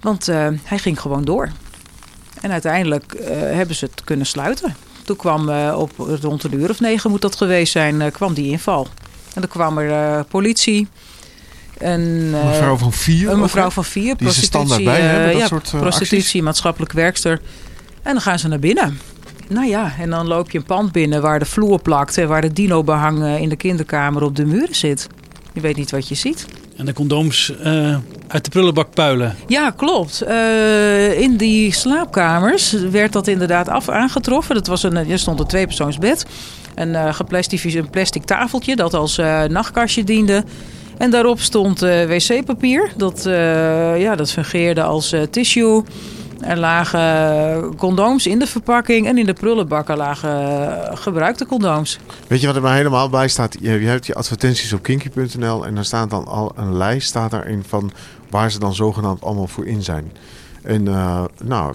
Want 0.00 0.26
hij 0.62 0.78
ging 0.78 1.00
gewoon 1.00 1.24
door. 1.24 1.50
En 2.40 2.50
uiteindelijk 2.50 3.16
hebben 3.30 3.76
ze 3.76 3.84
het 3.84 4.04
kunnen 4.04 4.26
sluiten. 4.26 4.76
Toen 5.04 5.16
kwam 5.16 5.48
op 5.70 5.92
rond 6.22 6.44
een 6.44 6.54
uur 6.54 6.70
of 6.70 6.80
negen 6.80 7.10
moet 7.10 7.20
dat 7.20 7.36
geweest 7.36 7.72
zijn, 7.72 8.10
kwam 8.12 8.34
die 8.34 8.50
inval. 8.50 8.86
En 9.34 9.40
dan 9.40 9.50
kwam 9.50 9.78
er 9.78 10.24
politie. 10.24 10.88
En, 11.78 12.30
eh, 12.34 12.46
mevrouw 12.46 12.76
van 12.76 12.92
vier. 12.92 13.30
een 13.30 13.40
mevrouw 13.40 13.70
van 13.70 13.84
vier, 13.84 14.16
Die 14.16 14.26
is 14.26 14.34
prostitutie, 14.34 14.46
standaard 14.46 14.84
bij, 14.84 15.00
hè, 15.00 15.24
eh, 15.24 15.32
dat 15.32 15.40
ja, 15.40 15.46
soort, 15.46 15.72
eh, 15.72 15.80
prostitutie, 15.80 16.42
maatschappelijk 16.42 16.92
werkster. 16.92 17.40
En 18.02 18.12
dan 18.12 18.20
gaan 18.20 18.38
ze 18.38 18.48
naar 18.48 18.58
binnen. 18.58 18.98
Nou 19.48 19.66
ja, 19.66 19.92
en 19.98 20.10
dan 20.10 20.26
loop 20.26 20.50
je 20.50 20.58
een 20.58 20.64
pand 20.64 20.92
binnen 20.92 21.22
waar 21.22 21.38
de 21.38 21.44
vloer 21.44 21.80
plakt 21.80 22.18
en 22.18 22.28
waar 22.28 22.40
de 22.40 22.52
dino-behang 22.52 23.22
eh, 23.22 23.40
in 23.40 23.48
de 23.48 23.56
kinderkamer 23.56 24.22
op 24.22 24.36
de 24.36 24.44
muren 24.44 24.74
zit. 24.74 25.06
Je 25.52 25.60
weet 25.60 25.76
niet 25.76 25.90
wat 25.90 26.08
je 26.08 26.14
ziet. 26.14 26.46
En 26.76 26.86
de 26.86 26.92
condooms 26.92 27.56
eh, 27.62 27.96
uit 28.28 28.44
de 28.44 28.50
prullenbak 28.50 28.94
puilen. 28.94 29.36
Ja, 29.46 29.70
klopt. 29.70 30.20
Eh, 30.20 31.20
in 31.20 31.36
die 31.36 31.72
slaapkamers 31.72 32.72
werd 32.72 33.12
dat 33.12 33.26
inderdaad 33.26 33.68
af 33.68 33.88
aangetroffen. 33.88 34.54
Dat 34.54 34.66
was 34.66 34.82
een, 34.82 34.96
er 34.96 35.18
stond 35.18 35.40
een 35.40 35.46
tweepersoonsbed. 35.46 36.26
Een 36.74 36.94
eh 36.94 37.14
geplastificeerd 37.14 37.84
een 37.84 37.90
plastic 37.90 38.24
tafeltje 38.24 38.76
dat 38.76 38.94
als 38.94 39.18
eh, 39.18 39.42
nachtkastje 39.44 40.04
diende. 40.04 40.44
En 40.98 41.10
daarop 41.10 41.40
stond 41.40 41.82
eh, 41.82 42.06
wc-papier. 42.06 42.92
Dat, 42.96 43.26
eh, 43.26 44.00
ja, 44.00 44.16
dat 44.16 44.32
fungeerde 44.32 44.82
als 44.82 45.12
eh, 45.12 45.22
tissue. 45.22 45.82
Er 46.40 46.58
lagen 46.58 47.76
condooms 47.76 48.26
in 48.26 48.38
de 48.38 48.46
verpakking. 48.46 49.06
En 49.06 49.18
in 49.18 49.26
de 49.26 49.32
prullenbakken 49.32 49.96
lagen 49.96 50.98
gebruikte 50.98 51.46
condooms. 51.46 51.98
Weet 52.26 52.40
je 52.40 52.46
wat 52.46 52.56
er 52.56 52.62
maar 52.62 52.76
helemaal 52.76 53.08
bij 53.08 53.28
staat? 53.28 53.56
Je, 53.60 53.80
je 53.80 53.86
hebt 53.86 54.06
je 54.06 54.14
advertenties 54.14 54.72
op 54.72 54.82
kinky.nl 54.82 55.66
en 55.66 55.74
daar 55.74 55.84
staat 55.84 56.10
dan 56.10 56.26
al 56.26 56.52
een 56.56 56.76
lijst 56.76 57.08
staat 57.08 57.30
daarin 57.30 57.64
van 57.66 57.92
waar 58.30 58.50
ze 58.50 58.58
dan 58.58 58.74
zogenaamd 58.74 59.22
allemaal 59.22 59.46
voor 59.46 59.66
in 59.66 59.82
zijn. 59.82 60.12
En 60.66 60.88
eh, 60.88 61.24
nou, 61.42 61.74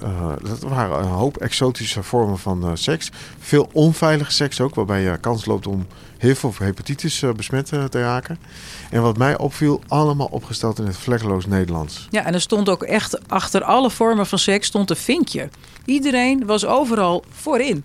eh, 0.00 0.32
dat 0.42 0.60
waren 0.60 0.98
een 0.98 1.10
hoop 1.10 1.36
exotische 1.36 2.02
vormen 2.02 2.38
van 2.38 2.64
eh, 2.64 2.70
seks. 2.74 3.10
Veel 3.38 3.68
onveilige 3.72 4.32
seks 4.32 4.60
ook, 4.60 4.74
waarbij 4.74 5.02
je 5.02 5.18
kans 5.18 5.44
loopt 5.44 5.66
om 5.66 5.86
HIV 6.18 6.44
of 6.44 6.58
hepatitis 6.58 7.24
besmet 7.36 7.66
te 7.66 7.88
raken. 8.00 8.38
En 8.90 9.02
wat 9.02 9.18
mij 9.18 9.38
opviel, 9.38 9.80
allemaal 9.88 10.28
opgesteld 10.30 10.78
in 10.78 10.86
het 10.86 10.96
vlekkeloos 10.96 11.46
Nederlands. 11.46 12.06
Ja, 12.10 12.24
en 12.24 12.34
er 12.34 12.40
stond 12.40 12.68
ook 12.68 12.82
echt 12.82 13.28
achter 13.28 13.64
alle 13.64 13.90
vormen 13.90 14.26
van 14.26 14.38
seks 14.38 14.66
stond 14.66 14.90
een 14.90 14.96
vinkje. 14.96 15.48
Iedereen 15.84 16.46
was 16.46 16.66
overal 16.66 17.24
voorin. 17.30 17.84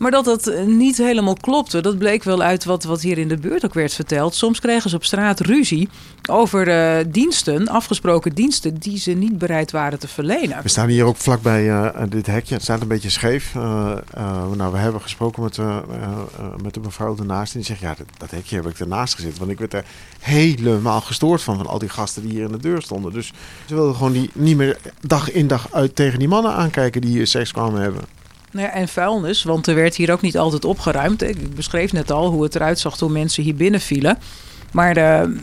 Maar 0.00 0.10
dat 0.10 0.24
dat 0.24 0.46
eh, 0.46 0.64
niet 0.64 0.96
helemaal 0.96 1.34
klopte, 1.34 1.80
dat 1.80 1.98
bleek 1.98 2.24
wel 2.24 2.42
uit 2.42 2.64
wat, 2.64 2.84
wat 2.84 3.00
hier 3.00 3.18
in 3.18 3.28
de 3.28 3.36
buurt 3.36 3.64
ook 3.64 3.74
werd 3.74 3.94
verteld. 3.94 4.34
Soms 4.34 4.60
kregen 4.60 4.90
ze 4.90 4.96
op 4.96 5.04
straat 5.04 5.40
ruzie 5.40 5.88
over 6.30 6.68
eh, 6.68 7.04
diensten, 7.08 7.68
afgesproken 7.68 8.34
diensten, 8.34 8.74
die 8.78 8.98
ze 8.98 9.10
niet 9.10 9.38
bereid 9.38 9.70
waren 9.70 9.98
te 9.98 10.08
verlenen. 10.08 10.62
We 10.62 10.68
staan 10.68 10.88
hier 10.88 11.04
ook 11.04 11.16
vlakbij 11.16 11.70
eh, 11.70 12.02
dit 12.08 12.26
hekje. 12.26 12.54
Het 12.54 12.62
staat 12.62 12.80
een 12.80 12.88
beetje 12.88 13.10
scheef. 13.10 13.54
Nou, 13.54 14.72
we 14.72 14.78
hebben 14.78 15.00
gesproken 15.00 15.42
met, 15.42 15.58
met 16.62 16.74
de 16.74 16.80
mevrouw 16.80 17.16
ernaast. 17.16 17.52
En 17.52 17.58
die 17.58 17.68
zegt, 17.68 17.80
ja, 17.80 17.94
dat, 18.18 18.30
hekje 18.30 18.56
heb 18.56 18.66
ik 18.66 18.78
ernaast 18.78 19.14
gezet. 19.14 19.38
Want 19.38 19.50
ik 19.50 19.58
werd 19.58 19.74
er 19.74 19.84
helemaal 20.20 21.00
gestoord 21.00 21.42
van, 21.42 21.56
van 21.56 21.66
al 21.66 21.78
die 21.78 21.88
gasten 21.88 22.22
die 22.22 22.30
hier 22.30 22.44
in 22.44 22.52
de 22.52 22.58
deur 22.58 22.82
stonden. 22.82 23.12
Dus 23.12 23.32
ze 23.66 23.74
wilden 23.74 23.94
gewoon 23.94 24.12
die, 24.12 24.30
niet 24.32 24.56
meer 24.56 24.78
dag 25.00 25.30
in 25.30 25.46
dag 25.46 25.72
uit 25.72 25.96
tegen 25.96 26.18
die 26.18 26.28
mannen 26.28 26.52
aankijken 26.52 27.00
die 27.00 27.26
seks 27.26 27.52
kwamen 27.52 27.80
hebben. 27.80 28.19
Nou 28.50 28.66
ja, 28.66 28.72
en 28.72 28.88
vuilnis, 28.88 29.42
want 29.42 29.66
er 29.66 29.74
werd 29.74 29.96
hier 29.96 30.12
ook 30.12 30.20
niet 30.20 30.38
altijd 30.38 30.64
opgeruimd. 30.64 31.22
Ik 31.22 31.54
beschreef 31.54 31.92
net 31.92 32.10
al 32.10 32.30
hoe 32.30 32.42
het 32.42 32.54
eruit 32.54 32.78
zag 32.78 32.96
toen 32.96 33.12
mensen 33.12 33.42
hier 33.42 33.54
binnenvielen. 33.54 34.18
Maar 34.72 34.94
de, 34.94 35.36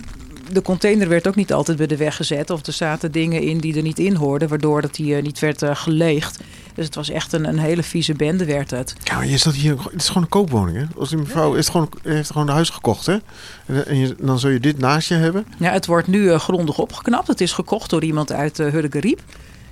de 0.51 0.61
container 0.61 1.09
werd 1.09 1.27
ook 1.27 1.35
niet 1.35 1.53
altijd 1.53 1.77
bij 1.77 1.87
de 1.87 1.97
weg 1.97 2.15
gezet. 2.15 2.49
Of 2.49 2.65
er 2.65 2.73
zaten 2.73 3.11
dingen 3.11 3.41
in 3.41 3.57
die 3.57 3.75
er 3.75 3.81
niet 3.81 3.99
in 3.99 4.15
hoorden, 4.15 4.47
waardoor 4.47 4.81
dat 4.81 4.95
die 4.95 5.15
eh, 5.15 5.23
niet 5.23 5.39
werd 5.39 5.61
eh, 5.61 5.75
geleegd. 5.75 6.39
Dus 6.73 6.85
het 6.85 6.95
was 6.95 7.09
echt 7.09 7.33
een, 7.33 7.47
een 7.47 7.59
hele 7.59 7.83
vieze 7.83 8.13
bende 8.13 8.45
werd 8.45 8.71
het. 8.71 8.95
Ja, 9.03 9.15
maar 9.15 9.27
je 9.27 9.37
staat 9.37 9.53
hier, 9.53 9.77
het 9.83 10.01
is 10.01 10.07
gewoon 10.07 10.23
een 10.23 10.29
koopwoning, 10.29 10.77
hè? 10.77 10.85
Als 10.97 11.09
die 11.09 11.17
mevrouw 11.17 11.53
is 11.53 11.69
gewoon, 11.69 11.89
heeft 12.03 12.31
gewoon 12.31 12.47
een 12.47 12.53
huis 12.53 12.69
gekocht, 12.69 13.05
hè? 13.05 13.17
En, 13.65 13.85
en 13.85 13.97
je, 13.97 14.15
dan 14.19 14.39
zul 14.39 14.49
je 14.49 14.59
dit 14.59 14.79
naast 14.79 15.07
je 15.07 15.15
hebben. 15.15 15.45
Ja, 15.57 15.71
het 15.71 15.85
wordt 15.85 16.07
nu 16.07 16.31
eh, 16.31 16.39
grondig 16.39 16.77
opgeknapt. 16.77 17.27
Het 17.27 17.41
is 17.41 17.51
gekocht 17.51 17.89
door 17.89 18.03
iemand 18.03 18.31
uit 18.31 18.59
uh, 18.59 18.71
Hurgeriep. 18.71 19.21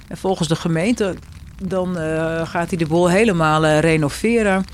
En 0.07 0.17
volgens 0.17 0.47
de 0.47 0.55
gemeente 0.55 1.15
dan 1.63 1.97
uh, 1.97 2.47
gaat 2.47 2.69
hij 2.69 2.77
de 2.77 2.85
boel 2.85 3.09
helemaal 3.09 3.65
uh, 3.65 3.79
renoveren. 3.79 4.65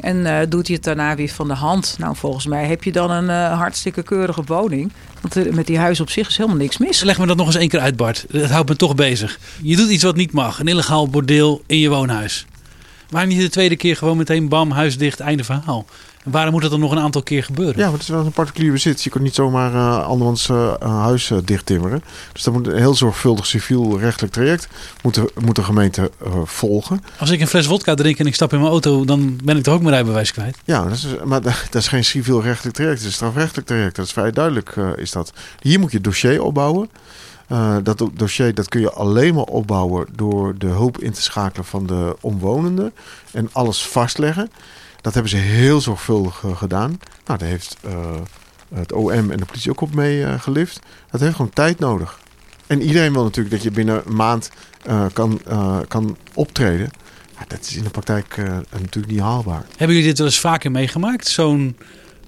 En 0.00 0.16
uh, 0.16 0.38
doet 0.48 0.66
hij 0.66 0.76
het 0.76 0.84
daarna 0.84 1.14
weer 1.14 1.28
van 1.28 1.48
de 1.48 1.54
hand. 1.54 1.96
Nou, 1.98 2.16
volgens 2.16 2.46
mij 2.46 2.66
heb 2.66 2.84
je 2.84 2.92
dan 2.92 3.10
een 3.10 3.28
hartstikke 3.56 4.02
keurige 4.02 4.42
woning. 4.46 4.92
Want 5.20 5.54
met 5.54 5.66
die 5.66 5.78
huis 5.78 6.00
op 6.00 6.10
zich 6.10 6.28
is 6.28 6.36
helemaal 6.36 6.58
niks 6.58 6.78
mis. 6.78 7.02
Leg 7.02 7.18
me 7.18 7.26
dat 7.26 7.36
nog 7.36 7.46
eens 7.46 7.56
één 7.56 7.68
keer 7.68 7.80
uit, 7.80 7.96
Bart. 7.96 8.26
Dat 8.30 8.50
houdt 8.50 8.68
me 8.68 8.76
toch 8.76 8.94
bezig. 8.94 9.38
Je 9.62 9.76
doet 9.76 9.90
iets 9.90 10.02
wat 10.02 10.16
niet 10.16 10.32
mag. 10.32 10.60
Een 10.60 10.68
illegaal 10.68 11.08
bordeel 11.08 11.62
in 11.66 11.78
je 11.78 11.88
woonhuis. 11.88 12.46
Waarom 13.10 13.30
niet 13.30 13.40
de 13.40 13.48
tweede 13.48 13.76
keer 13.76 13.96
gewoon 13.96 14.16
meteen 14.16 14.48
bam, 14.48 14.70
huis 14.70 14.98
dicht, 14.98 15.20
einde 15.20 15.44
verhaal? 15.44 15.86
Waarom 16.24 16.52
moet 16.52 16.62
dat 16.62 16.70
dan 16.70 16.80
nog 16.80 16.90
een 16.90 16.98
aantal 16.98 17.22
keer 17.22 17.44
gebeuren? 17.44 17.76
Ja, 17.76 17.82
want 17.82 17.92
het 17.92 18.02
is 18.02 18.08
wel 18.08 18.24
een 18.24 18.32
particulier 18.32 18.72
bezit. 18.72 19.02
Je 19.02 19.10
kunt 19.10 19.24
niet 19.24 19.34
zomaar 19.34 19.72
uh, 19.72 20.06
andermans 20.06 20.48
uh, 20.48 20.74
huis 20.80 21.30
uh, 21.30 21.38
dichttimmeren. 21.44 22.02
Dus 22.32 22.42
dat 22.42 22.54
moet 22.54 22.66
een 22.66 22.76
heel 22.76 22.94
zorgvuldig 22.94 23.46
civiel-rechtelijk 23.46 24.32
traject 24.32 24.68
moet 25.02 25.14
de, 25.14 25.32
moet 25.40 25.56
de 25.56 25.62
gemeente 25.62 26.10
volgen. 26.44 27.04
Als 27.18 27.30
ik 27.30 27.40
een 27.40 27.46
fles 27.46 27.66
wodka 27.66 27.94
drink 27.94 28.18
en 28.18 28.26
ik 28.26 28.34
stap 28.34 28.52
in 28.52 28.58
mijn 28.58 28.70
auto, 28.70 29.04
dan 29.04 29.38
ben 29.44 29.56
ik 29.56 29.62
toch 29.62 29.74
ook 29.74 29.80
mijn 29.80 29.94
rijbewijs 29.94 30.32
kwijt? 30.32 30.56
Ja, 30.64 30.84
dat 30.84 30.92
is, 30.92 31.06
maar 31.24 31.42
dat 31.70 31.74
is 31.74 31.88
geen 31.88 32.04
civiel-rechtelijk 32.04 32.76
traject. 32.76 32.98
Het 32.98 33.06
is 33.06 33.06
een 33.12 33.16
strafrechtelijk 33.16 33.66
traject. 33.66 33.96
Dat 33.96 34.04
is 34.04 34.12
vrij 34.12 34.30
duidelijk, 34.30 34.76
is 34.96 35.10
dat. 35.10 35.32
Hier 35.60 35.80
moet 35.80 35.90
je 35.90 35.96
het 35.96 36.06
dossier 36.06 36.42
opbouwen. 36.42 36.90
Uh, 37.52 37.76
dat 37.82 38.04
dossier 38.12 38.54
dat 38.54 38.68
kun 38.68 38.80
je 38.80 38.92
alleen 38.92 39.34
maar 39.34 39.44
opbouwen 39.44 40.06
door 40.12 40.54
de 40.58 40.66
hulp 40.66 40.98
in 40.98 41.12
te 41.12 41.22
schakelen 41.22 41.64
van 41.64 41.86
de 41.86 42.16
omwonenden 42.20 42.92
en 43.32 43.48
alles 43.52 43.86
vastleggen. 43.86 44.50
Dat 45.00 45.14
hebben 45.14 45.30
ze 45.30 45.36
heel 45.36 45.80
zorgvuldig 45.80 46.42
uh, 46.42 46.56
gedaan. 46.56 47.00
Nou, 47.26 47.38
daar 47.38 47.48
heeft 47.48 47.76
uh, 47.86 47.92
het 48.74 48.92
OM 48.92 49.30
en 49.30 49.36
de 49.36 49.44
politie 49.44 49.70
ook 49.70 49.80
op 49.80 49.94
mee 49.94 50.38
gelift. 50.38 50.80
Dat 51.10 51.20
heeft 51.20 51.34
gewoon 51.34 51.50
tijd 51.50 51.78
nodig. 51.78 52.20
En 52.66 52.82
iedereen 52.82 53.12
wil 53.12 53.22
natuurlijk 53.22 53.54
dat 53.54 53.62
je 53.62 53.70
binnen 53.70 54.02
een 54.06 54.16
maand 54.16 54.50
kan, 55.12 55.40
kan 55.88 56.16
optreden. 56.34 56.90
Maar 57.34 57.44
dat 57.48 57.60
is 57.60 57.76
in 57.76 57.82
de 57.82 57.90
praktijk 57.90 58.36
natuurlijk 58.70 59.12
niet 59.12 59.20
haalbaar. 59.20 59.64
Hebben 59.76 59.96
jullie 59.96 60.08
dit 60.10 60.18
wel 60.18 60.26
eens 60.26 60.40
vaker 60.40 60.70
meegemaakt? 60.70 61.28
Zo'n 61.28 61.76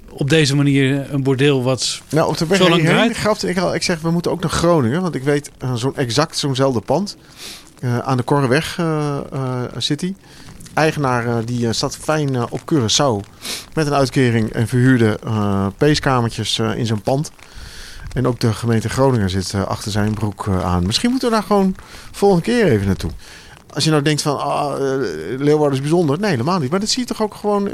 op 0.08 0.30
deze 0.30 0.56
manier 0.56 1.12
een 1.12 1.22
bordeel 1.22 1.62
wat 1.62 2.02
nou, 2.10 2.28
op 2.28 2.38
de 2.38 2.46
weg 2.46 2.58
zo 2.58 2.68
lang 2.68 3.16
grapte 3.16 3.48
ik 3.48 3.58
al. 3.58 3.74
Ik 3.74 3.82
zeg, 3.82 4.00
we 4.00 4.10
moeten 4.10 4.30
ook 4.30 4.40
naar 4.40 4.50
Groningen. 4.50 5.02
Want 5.02 5.14
ik 5.14 5.22
weet 5.22 5.50
zo'n 5.74 5.96
exact 5.96 6.36
zo'nzelfde 6.36 6.80
pand. 6.80 7.16
Aan 8.02 8.16
de 8.16 8.22
Korreweg 8.22 8.80
City. 9.76 10.14
Eigenaar 10.74 11.44
die 11.44 11.72
zat 11.72 11.96
fijn 11.96 12.50
op 12.50 12.60
Curaçao. 12.60 13.28
Met 13.74 13.86
een 13.86 13.94
uitkering 13.94 14.52
en 14.52 14.68
verhuurde 14.68 15.18
peeskamertjes 15.76 16.58
in 16.58 16.86
zijn 16.86 17.02
pand. 17.02 17.30
En 18.12 18.26
ook 18.26 18.40
de 18.40 18.52
gemeente 18.52 18.88
Groningen 18.88 19.30
zit 19.30 19.54
achter 19.54 19.90
zijn 19.90 20.14
broek 20.14 20.48
aan. 20.48 20.86
Misschien 20.86 21.10
moeten 21.10 21.28
we 21.28 21.34
daar 21.34 21.44
gewoon 21.44 21.76
volgende 22.10 22.44
keer 22.44 22.64
even 22.64 22.86
naartoe. 22.86 23.10
Als 23.74 23.84
je 23.84 23.90
nou 23.90 24.02
denkt 24.02 24.22
van 24.22 24.38
ah, 24.40 24.74
Leeuwarden 25.38 25.72
is 25.72 25.80
bijzonder. 25.80 26.20
Nee, 26.20 26.30
helemaal 26.30 26.58
niet. 26.58 26.70
Maar 26.70 26.80
dat 26.80 26.88
zie 26.88 27.00
je 27.00 27.08
toch 27.08 27.22
ook 27.22 27.34
gewoon 27.34 27.70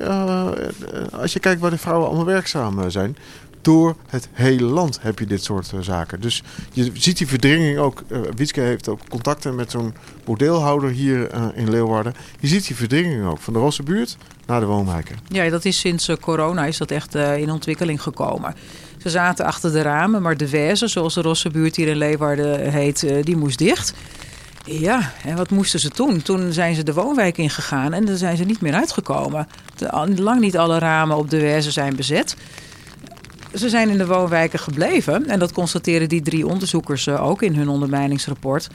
als 1.12 1.32
je 1.32 1.40
kijkt 1.40 1.60
waar 1.60 1.70
de 1.70 1.78
vrouwen 1.78 2.06
allemaal 2.06 2.24
werkzaam 2.24 2.90
zijn. 2.90 3.16
Door 3.62 3.96
het 4.08 4.28
hele 4.32 4.64
land 4.64 4.98
heb 5.02 5.18
je 5.18 5.26
dit 5.26 5.44
soort 5.44 5.70
uh, 5.74 5.80
zaken. 5.80 6.20
Dus 6.20 6.42
je 6.72 6.90
ziet 6.94 7.18
die 7.18 7.26
verdringing 7.26 7.78
ook. 7.78 8.02
Uh, 8.08 8.18
Wietske 8.36 8.60
heeft 8.60 8.88
ook 8.88 9.00
contacten 9.08 9.54
met 9.54 9.70
zo'n 9.70 9.94
bordeelhouder 10.24 10.90
hier 10.90 11.30
in 11.54 11.70
Leeuwarden. 11.70 12.14
Je 12.40 12.46
ziet 12.46 12.66
die 12.66 12.76
verdringing 12.76 13.26
ook. 13.26 13.38
Van 13.38 13.52
de 13.52 13.58
Rosse 13.58 13.82
buurt 13.82 14.16
naar 14.46 14.60
de 14.60 14.66
woonwijken. 14.66 15.16
Ja, 15.28 15.48
dat 15.48 15.64
is 15.64 15.78
sinds 15.78 16.10
corona 16.20 16.64
is 16.64 16.78
dat 16.78 16.90
echt 16.90 17.14
in 17.14 17.50
ontwikkeling 17.50 18.02
gekomen. 18.02 18.54
Ze 19.02 19.10
zaten 19.10 19.44
achter 19.44 19.72
de 19.72 19.82
ramen, 19.82 20.22
maar 20.22 20.36
de 20.36 20.48
Weze, 20.48 20.86
zoals 20.86 21.14
de 21.14 21.20
Rosse 21.20 21.50
buurt 21.50 21.76
hier 21.76 21.88
in 21.88 21.96
Leeuwarden 21.96 22.72
heet, 22.72 23.06
die 23.22 23.36
moest 23.36 23.58
dicht. 23.58 23.94
Ja, 24.64 25.12
en 25.24 25.36
wat 25.36 25.50
moesten 25.50 25.80
ze 25.80 25.90
toen? 25.90 26.22
Toen 26.22 26.52
zijn 26.52 26.74
ze 26.74 26.82
de 26.82 26.94
woonwijk 26.94 27.38
ingegaan 27.38 27.92
en 27.92 28.04
dan 28.04 28.16
zijn 28.16 28.36
ze 28.36 28.44
niet 28.44 28.60
meer 28.60 28.74
uitgekomen. 28.74 29.48
Lang 30.16 30.40
niet 30.40 30.58
alle 30.58 30.78
ramen 30.78 31.16
op 31.16 31.30
de 31.30 31.40
Werze 31.40 31.70
zijn 31.70 31.96
bezet. 31.96 32.36
Ze 33.54 33.68
zijn 33.68 33.88
in 33.88 33.98
de 33.98 34.06
woonwijken 34.06 34.58
gebleven 34.58 35.28
en 35.28 35.38
dat 35.38 35.52
constateren 35.52 36.08
die 36.08 36.22
drie 36.22 36.46
onderzoekers 36.46 37.08
ook 37.08 37.42
in 37.42 37.54
hun 37.54 37.68
ondermijningsrapport. 37.68 38.68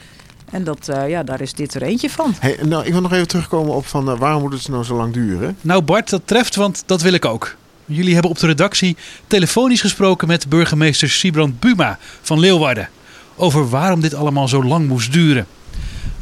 En 0.50 0.64
dat, 0.64 0.88
uh, 0.90 1.08
ja, 1.08 1.22
daar 1.22 1.40
is 1.40 1.52
dit 1.52 1.74
er 1.74 1.82
eentje 1.82 2.10
van. 2.10 2.34
Hey, 2.38 2.58
nou, 2.62 2.84
ik 2.84 2.92
wil 2.92 3.00
nog 3.00 3.12
even 3.12 3.28
terugkomen 3.28 3.74
op 3.74 3.86
van 3.86 4.10
uh, 4.10 4.18
waarom 4.18 4.42
moet 4.42 4.52
het 4.52 4.68
nou 4.68 4.84
zo 4.84 4.96
lang 4.96 5.12
duren? 5.12 5.56
Nou 5.60 5.82
Bart, 5.82 6.10
dat 6.10 6.22
treft, 6.24 6.54
want 6.54 6.82
dat 6.86 7.02
wil 7.02 7.12
ik 7.12 7.24
ook. 7.24 7.56
Jullie 7.86 8.12
hebben 8.12 8.30
op 8.30 8.38
de 8.38 8.46
redactie 8.46 8.96
telefonisch 9.26 9.80
gesproken 9.80 10.28
met 10.28 10.48
burgemeester 10.48 11.10
Sibrand 11.10 11.60
Buma 11.60 11.98
van 12.22 12.40
Leeuwarden. 12.40 12.88
Over 13.36 13.68
waarom 13.68 14.00
dit 14.00 14.14
allemaal 14.14 14.48
zo 14.48 14.64
lang 14.64 14.88
moest 14.88 15.12
duren. 15.12 15.46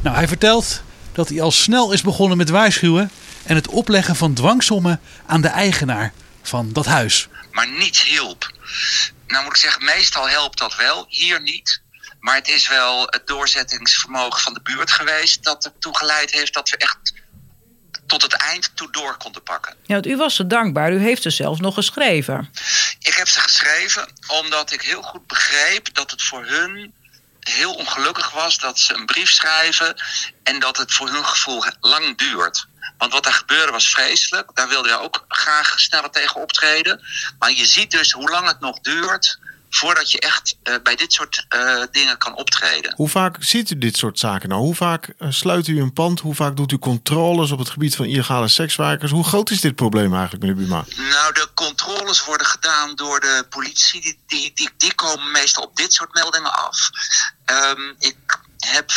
Nou, 0.01 0.15
hij 0.15 0.27
vertelt 0.27 0.81
dat 1.11 1.29
hij 1.29 1.41
al 1.41 1.51
snel 1.51 1.91
is 1.91 2.01
begonnen 2.01 2.37
met 2.37 2.49
waarschuwen 2.49 3.09
en 3.43 3.55
het 3.55 3.67
opleggen 3.67 4.15
van 4.15 4.33
dwangsommen 4.33 4.99
aan 5.25 5.41
de 5.41 5.47
eigenaar 5.47 6.13
van 6.41 6.69
dat 6.71 6.85
huis. 6.85 7.29
Maar 7.53 7.67
niets 7.67 8.03
hielp. 8.03 8.51
Nou 9.27 9.43
moet 9.43 9.53
ik 9.53 9.61
zeggen, 9.61 9.85
meestal 9.85 10.29
helpt 10.29 10.57
dat 10.57 10.75
wel, 10.75 11.05
hier 11.09 11.41
niet. 11.41 11.81
Maar 12.19 12.35
het 12.35 12.47
is 12.47 12.67
wel 12.67 13.07
het 13.09 13.27
doorzettingsvermogen 13.27 14.41
van 14.41 14.53
de 14.53 14.61
buurt 14.61 14.91
geweest 14.91 15.43
dat 15.43 15.65
ertoe 15.65 15.97
geleid 15.97 16.31
heeft 16.31 16.53
dat 16.53 16.69
we 16.69 16.77
echt 16.77 17.13
tot 18.05 18.21
het 18.21 18.33
eind 18.33 18.71
toe 18.75 18.91
door 18.91 19.17
konden 19.17 19.43
pakken. 19.43 19.75
Ja, 19.85 19.93
want 19.93 20.07
u 20.07 20.17
was 20.17 20.35
ze 20.35 20.47
dankbaar. 20.47 20.93
U 20.93 20.99
heeft 20.99 21.21
ze 21.21 21.29
zelfs 21.29 21.59
nog 21.59 21.73
geschreven. 21.73 22.53
Ik 22.99 23.13
heb 23.13 23.27
ze 23.27 23.39
geschreven 23.39 24.07
omdat 24.27 24.71
ik 24.71 24.81
heel 24.81 25.01
goed 25.01 25.27
begreep 25.27 25.93
dat 25.93 26.11
het 26.11 26.23
voor 26.23 26.45
hun 26.45 26.93
heel 27.39 27.73
ongelukkig 27.73 28.31
was 28.31 28.59
dat 28.59 28.79
ze 28.79 28.93
een 28.93 29.05
brief 29.05 29.29
schrijven 29.29 29.95
en 30.43 30.59
dat 30.59 30.77
het 30.77 30.93
voor 30.93 31.09
hun 31.09 31.25
gevoel 31.25 31.63
lang 31.79 32.17
duurt. 32.17 32.67
Want 32.97 33.13
wat 33.13 33.25
er 33.25 33.33
gebeurde 33.33 33.71
was 33.71 33.89
vreselijk. 33.89 34.49
Daar 34.53 34.67
wilde 34.67 34.89
je 34.89 34.99
ook 34.99 35.25
graag 35.27 35.79
sneller 35.79 36.09
tegen 36.09 36.41
optreden. 36.41 37.01
Maar 37.39 37.51
je 37.51 37.65
ziet 37.65 37.91
dus 37.91 38.11
hoe 38.11 38.29
lang 38.29 38.47
het 38.47 38.59
nog 38.59 38.79
duurt 38.79 39.39
voordat 39.69 40.11
je 40.11 40.19
echt 40.19 40.55
uh, 40.63 40.75
bij 40.83 40.95
dit 40.95 41.13
soort 41.13 41.45
uh, 41.49 41.83
dingen 41.91 42.17
kan 42.17 42.35
optreden. 42.35 42.93
Hoe 42.95 43.09
vaak 43.09 43.35
ziet 43.39 43.69
u 43.69 43.77
dit 43.77 43.97
soort 43.97 44.19
zaken 44.19 44.49
nou? 44.49 44.61
Hoe 44.61 44.75
vaak 44.75 45.13
uh, 45.19 45.31
sluit 45.31 45.67
u 45.67 45.81
een 45.81 45.93
pand? 45.93 46.19
Hoe 46.19 46.35
vaak 46.35 46.55
doet 46.57 46.71
u 46.71 46.77
controles 46.77 47.51
op 47.51 47.59
het 47.59 47.69
gebied 47.69 47.95
van 47.95 48.05
illegale 48.05 48.47
sekswerkers? 48.47 49.11
Hoe 49.11 49.23
groot 49.23 49.49
is 49.49 49.61
dit 49.61 49.75
probleem 49.75 50.13
eigenlijk, 50.13 50.43
meneer 50.43 50.63
Buma? 50.63 50.85
Nou, 51.09 51.33
de 51.33 51.47
controles 51.53 52.25
worden 52.25 52.47
gedaan 52.47 52.95
door 52.95 53.19
de 53.19 53.45
politie. 53.49 54.01
Die, 54.01 54.19
die, 54.27 54.51
die, 54.55 54.69
die 54.77 54.93
komen 54.93 55.31
meestal 55.31 55.63
op 55.63 55.75
dit 55.75 55.93
soort 55.93 56.13
meldingen 56.13 56.53
af. 56.53 56.89
Um, 57.45 57.95
ik 57.99 58.17
heb 58.57 58.91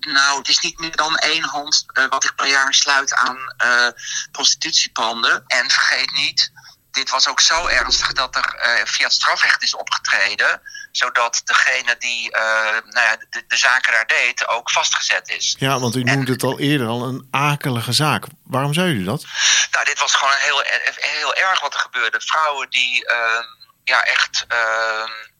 nou, 0.00 0.38
het 0.38 0.48
is 0.48 0.58
niet 0.58 0.78
meer 0.78 0.96
dan 0.96 1.16
één 1.16 1.44
hand 1.44 1.86
uh, 1.92 2.04
wat 2.08 2.24
ik 2.24 2.34
per 2.34 2.46
jaar 2.46 2.74
sluit 2.74 3.14
aan 3.14 3.54
uh, 3.64 3.88
prostitutiepanden. 4.32 5.44
En 5.46 5.70
vergeet 5.70 6.12
niet, 6.12 6.52
dit 6.90 7.10
was 7.10 7.28
ook 7.28 7.40
zo 7.40 7.66
ernstig 7.66 8.12
dat 8.12 8.36
er 8.36 8.54
uh, 8.56 8.84
via 8.84 9.04
het 9.04 9.12
strafrecht 9.12 9.62
is 9.62 9.74
opgetreden. 9.74 10.60
Zodat 10.92 11.40
degene 11.44 11.96
die 11.98 12.30
nou 12.30 13.06
ja, 13.06 13.16
de, 13.30 13.44
de, 13.48 13.56
zaken 13.56 13.92
daar 13.92 14.06
deed 14.06 14.48
ook 14.48 14.70
vastgezet 14.70 15.28
is. 15.28 15.56
Ja, 15.58 15.78
want 15.78 15.96
u 15.96 16.02
noemde 16.02 16.26
en, 16.26 16.32
het 16.32 16.42
al 16.42 16.58
eerder 16.58 16.86
al 16.86 17.02
een 17.02 17.28
akelige 17.30 17.92
zaak. 17.92 18.24
Waarom 18.44 18.74
zei 18.74 18.92
u 18.92 19.04
dat? 19.04 19.24
Nou, 19.70 19.84
dit 19.84 19.98
was 19.98 20.14
gewoon 20.14 20.34
heel, 20.36 20.62
heel 20.94 21.34
erg 21.34 21.60
wat 21.60 21.74
er 21.74 21.80
gebeurde. 21.80 22.20
Vrouwen 22.20 22.70
die 22.70 23.04
uh, 23.04 23.44
ja, 23.84 24.02
echt 24.02 24.46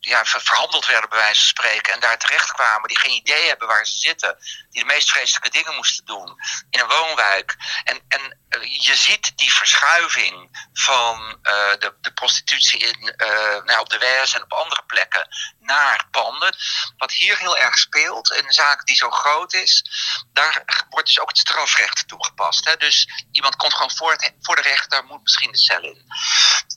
ja, 0.01 0.25
ver- 0.25 0.41
verhandeld 0.41 0.87
werden, 0.87 1.09
bij 1.09 1.19
wijze 1.19 1.41
van 1.41 1.49
spreken, 1.49 1.93
en 1.93 2.01
daar 2.01 2.19
terecht 2.19 2.53
kwamen, 2.53 2.89
die 2.89 2.99
geen 2.99 3.11
idee 3.11 3.49
hebben 3.49 3.69
waar 3.69 3.87
ze 3.87 3.99
zitten, 3.99 4.37
die 4.71 4.81
de 4.81 4.87
meest 4.87 5.11
vreselijke 5.11 5.51
dingen 5.51 5.75
moesten 5.75 6.05
doen 6.05 6.37
in 6.71 6.81
een 6.81 6.89
woonwijk. 6.89 7.57
En, 7.85 8.01
en 8.09 8.39
eh, 8.49 8.85
je 8.85 8.97
ziet 8.97 9.39
die 9.39 9.53
verschuiving 9.53 10.69
van 10.73 11.39
eh, 11.43 11.53
de, 11.79 11.95
de 12.01 12.13
prostitutie 12.13 12.79
in, 12.79 13.15
eh, 13.17 13.63
nou, 13.65 13.81
op 13.81 13.89
de 13.89 13.99
WS 13.99 14.35
en 14.35 14.43
op 14.43 14.53
andere 14.53 14.83
plekken 14.87 15.29
naar 15.71 16.09
panden. 16.11 16.57
Wat 16.97 17.13
hier 17.13 17.39
heel 17.39 17.57
erg 17.57 17.79
speelt, 17.79 18.37
een 18.37 18.53
zaak 18.53 18.87
die 18.87 18.97
zo 18.97 19.11
groot 19.11 19.53
is, 19.53 19.85
daar 20.33 20.85
wordt 20.89 21.07
dus 21.07 21.21
ook 21.21 21.29
het 21.29 21.39
strafrecht 21.39 22.09
toegepast. 22.09 22.65
Hè? 22.65 22.77
Dus 22.77 23.09
iemand 23.33 23.57
komt 23.57 23.75
gewoon 23.75 23.91
voor, 24.41 24.57
de 24.57 24.63
rechter, 24.63 25.05
moet 25.05 25.23
misschien 25.23 25.53
de 25.53 25.59
cel 25.59 25.83
in. 25.83 26.05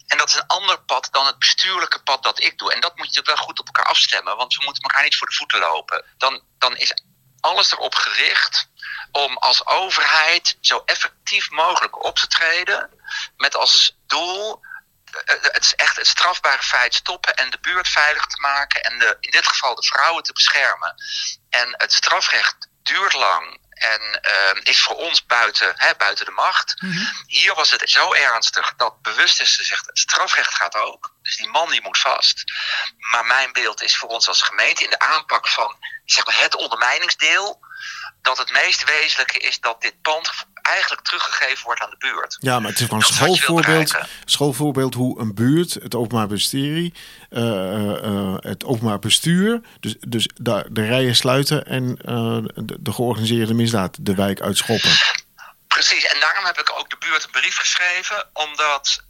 En 0.07 0.17
dat 0.17 0.27
is 0.27 0.35
een 0.35 0.47
ander 0.47 0.81
pad 0.81 1.07
dan 1.11 1.25
het 1.25 1.39
bestuurlijke 1.39 2.03
pad 2.03 2.23
dat 2.23 2.39
ik 2.39 2.57
doe. 2.57 2.73
En 2.73 2.79
dat 2.79 2.97
moet 2.97 3.13
je 3.13 3.21
wel 3.21 3.35
goed 3.35 3.59
op 3.59 3.65
elkaar 3.65 3.85
afstemmen, 3.85 4.37
want 4.37 4.55
we 4.55 4.63
moeten 4.63 4.83
elkaar 4.83 5.03
niet 5.03 5.17
voor 5.17 5.27
de 5.27 5.35
voeten 5.35 5.59
lopen. 5.59 6.05
Dan, 6.17 6.41
dan 6.57 6.77
is 6.77 6.93
alles 7.39 7.71
erop 7.71 7.95
gericht 7.95 8.67
om 9.11 9.37
als 9.37 9.65
overheid 9.65 10.57
zo 10.61 10.81
effectief 10.85 11.49
mogelijk 11.49 12.05
op 12.05 12.15
te 12.15 12.27
treden. 12.27 12.89
Met 13.37 13.55
als 13.55 13.95
doel 14.07 14.61
het, 15.25 15.63
is 15.63 15.75
echt 15.75 15.95
het 15.95 16.07
strafbare 16.07 16.63
feit 16.63 16.93
stoppen 16.93 17.35
en 17.35 17.49
de 17.49 17.59
buurt 17.61 17.89
veilig 17.89 18.25
te 18.25 18.41
maken. 18.41 18.81
En 18.81 18.99
de, 18.99 19.17
in 19.19 19.31
dit 19.31 19.47
geval 19.47 19.75
de 19.75 19.83
vrouwen 19.83 20.23
te 20.23 20.33
beschermen. 20.33 20.95
En 21.49 21.73
het 21.77 21.93
strafrecht 21.93 22.67
duurt 22.83 23.13
lang 23.13 23.61
en 23.73 24.21
eh, 24.21 24.61
is 24.63 24.81
voor 24.81 24.95
ons 24.95 25.25
buiten, 25.25 25.73
hè, 25.75 25.95
buiten 25.95 26.25
de 26.25 26.31
macht. 26.31 26.75
Hier 27.27 27.55
was 27.55 27.71
het 27.71 27.89
zo 27.89 28.13
ernstig 28.13 28.73
dat 28.75 29.01
bewust 29.01 29.41
is 29.41 29.55
gezegd: 29.55 29.85
het 29.85 29.99
strafrecht 29.99 30.55
gaat 30.55 30.75
ook. 30.75 31.13
Dus 31.21 31.37
die 31.37 31.49
man 31.49 31.69
die 31.69 31.81
moet 31.81 31.99
vast. 31.99 32.43
Maar 32.97 33.25
mijn 33.25 33.51
beeld 33.51 33.81
is 33.81 33.97
voor 33.97 34.09
ons 34.09 34.27
als 34.27 34.41
gemeente 34.41 34.83
in 34.83 34.89
de 34.89 34.99
aanpak 34.99 35.47
van 35.47 35.77
zeg 36.05 36.25
maar, 36.25 36.39
het 36.39 36.55
ondermijningsdeel. 36.55 37.59
Dat 38.23 38.37
het 38.37 38.51
meest 38.51 38.83
wezenlijke 38.83 39.39
is 39.39 39.59
dat 39.59 39.81
dit 39.81 40.01
pand 40.01 40.31
eigenlijk 40.61 41.01
teruggegeven 41.01 41.65
wordt 41.65 41.81
aan 41.81 41.89
de 41.89 41.97
buurt. 41.97 42.37
Ja, 42.39 42.59
maar 42.59 42.69
het 42.69 42.79
is 42.79 42.85
gewoon 42.85 42.99
een 42.99 43.13
schoolvoorbeeld, 43.13 43.95
schoolvoorbeeld 44.25 44.93
hoe 44.93 45.19
een 45.19 45.35
buurt, 45.35 45.73
het 45.73 45.95
openbaar 45.95 46.27
ministerie, 46.27 46.93
eh, 47.29 47.41
eh, 47.41 48.03
eh, 48.03 48.35
het 48.39 48.63
openbaar 48.65 48.99
bestuur, 48.99 49.61
dus, 49.79 49.95
dus 49.99 50.29
de, 50.33 50.65
de 50.69 50.85
rijen 50.85 51.15
sluiten 51.15 51.65
en 51.65 51.95
de, 51.95 52.77
de 52.79 52.93
georganiseerde 52.93 53.53
misdaad 53.53 53.97
de 54.05 54.15
wijk 54.15 54.41
uitschoppen. 54.41 55.21
Precies, 55.67 56.05
en 56.05 56.19
daarom 56.19 56.45
heb 56.45 56.59
ik 56.59 56.71
ook 56.79 56.89
de 56.89 56.97
buurt 56.99 57.23
een 57.23 57.31
brief 57.31 57.57
geschreven. 57.57 58.29
Omdat 58.33 59.03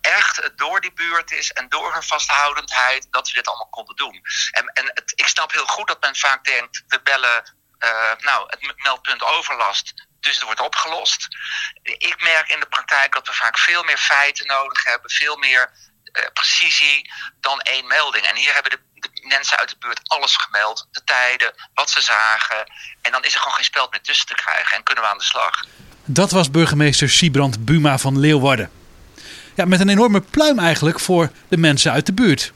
echt 0.00 0.36
het 0.36 0.58
door 0.58 0.80
die 0.80 0.92
buurt 0.92 1.32
is 1.32 1.52
en 1.52 1.68
door 1.68 1.92
haar 1.92 2.04
vasthoudendheid 2.04 3.06
dat 3.10 3.28
we 3.28 3.34
dit 3.34 3.46
allemaal 3.46 3.68
konden 3.70 3.96
doen. 3.96 4.20
En, 4.50 4.66
en 4.66 4.84
het, 4.94 5.12
ik 5.14 5.26
snap 5.26 5.52
heel 5.52 5.66
goed 5.66 5.88
dat 5.88 6.00
men 6.00 6.16
vaak 6.16 6.44
denkt, 6.44 6.82
we 6.88 7.00
bellen 7.02 7.54
nou, 8.18 8.46
het 8.46 8.82
meldpunt 8.82 9.22
overlast. 9.22 9.94
Dus 10.20 10.34
het 10.34 10.44
wordt 10.44 10.60
opgelost. 10.60 11.28
Ik 11.82 12.22
merk 12.22 12.48
in 12.48 12.60
de 12.60 12.66
praktijk 12.66 13.14
dat 13.14 13.26
we 13.26 13.32
vaak 13.32 13.58
veel 13.58 13.82
meer 13.82 13.98
feiten 13.98 14.46
nodig 14.46 14.84
hebben, 14.84 15.10
veel 15.10 15.36
meer 15.36 15.70
eh, 16.14 16.24
precisie 16.32 17.10
dan 17.40 17.60
één 17.60 17.86
melding. 17.86 18.26
En 18.26 18.36
hier 18.36 18.54
hebben 18.54 18.70
de, 18.70 18.78
de 19.00 19.26
mensen 19.26 19.58
uit 19.58 19.68
de 19.68 19.76
buurt 19.78 20.00
alles 20.04 20.36
gemeld, 20.36 20.88
de 20.90 21.04
tijden, 21.04 21.54
wat 21.74 21.90
ze 21.90 22.00
zagen. 22.00 22.72
En 23.02 23.12
dan 23.12 23.24
is 23.24 23.34
er 23.34 23.40
gewoon 23.40 23.54
geen 23.54 23.64
speld 23.64 23.90
meer 23.90 24.00
tussen 24.00 24.26
te 24.26 24.34
krijgen 24.34 24.76
en 24.76 24.82
kunnen 24.82 25.04
we 25.04 25.10
aan 25.10 25.18
de 25.18 25.24
slag. 25.24 25.64
Dat 26.04 26.30
was 26.30 26.50
burgemeester 26.50 27.10
Siebrand 27.10 27.64
Buma 27.64 27.98
van 27.98 28.18
Leeuwarden. 28.18 28.70
Ja, 29.54 29.64
met 29.64 29.80
een 29.80 29.88
enorme 29.88 30.20
pluim 30.20 30.58
eigenlijk 30.58 31.00
voor 31.00 31.30
de 31.48 31.56
mensen 31.56 31.92
uit 31.92 32.06
de 32.06 32.12
buurt. 32.12 32.52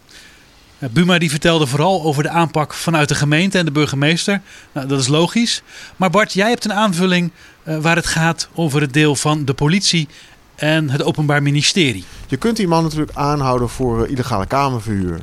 Ja, 0.78 0.88
Buma 0.88 1.18
die 1.18 1.30
vertelde 1.30 1.66
vooral 1.66 2.02
over 2.02 2.22
de 2.22 2.28
aanpak 2.28 2.74
vanuit 2.74 3.08
de 3.08 3.14
gemeente 3.14 3.58
en 3.58 3.64
de 3.64 3.70
burgemeester. 3.70 4.40
Nou, 4.72 4.86
dat 4.86 5.00
is 5.00 5.08
logisch. 5.08 5.62
Maar 5.96 6.10
Bart, 6.10 6.32
jij 6.32 6.48
hebt 6.48 6.64
een 6.64 6.72
aanvulling 6.72 7.30
eh, 7.62 7.78
waar 7.78 7.96
het 7.96 8.06
gaat 8.06 8.48
over 8.54 8.80
het 8.80 8.92
deel 8.92 9.16
van 9.16 9.44
de 9.44 9.54
politie 9.54 10.08
en 10.54 10.90
het 10.90 11.02
Openbaar 11.02 11.42
Ministerie. 11.42 12.04
Je 12.26 12.36
kunt 12.36 12.56
die 12.56 12.68
man 12.68 12.82
natuurlijk 12.82 13.16
aanhouden 13.16 13.68
voor 13.68 14.04
eh, 14.04 14.10
illegale 14.10 14.46
kamerverhuur. 14.46 15.22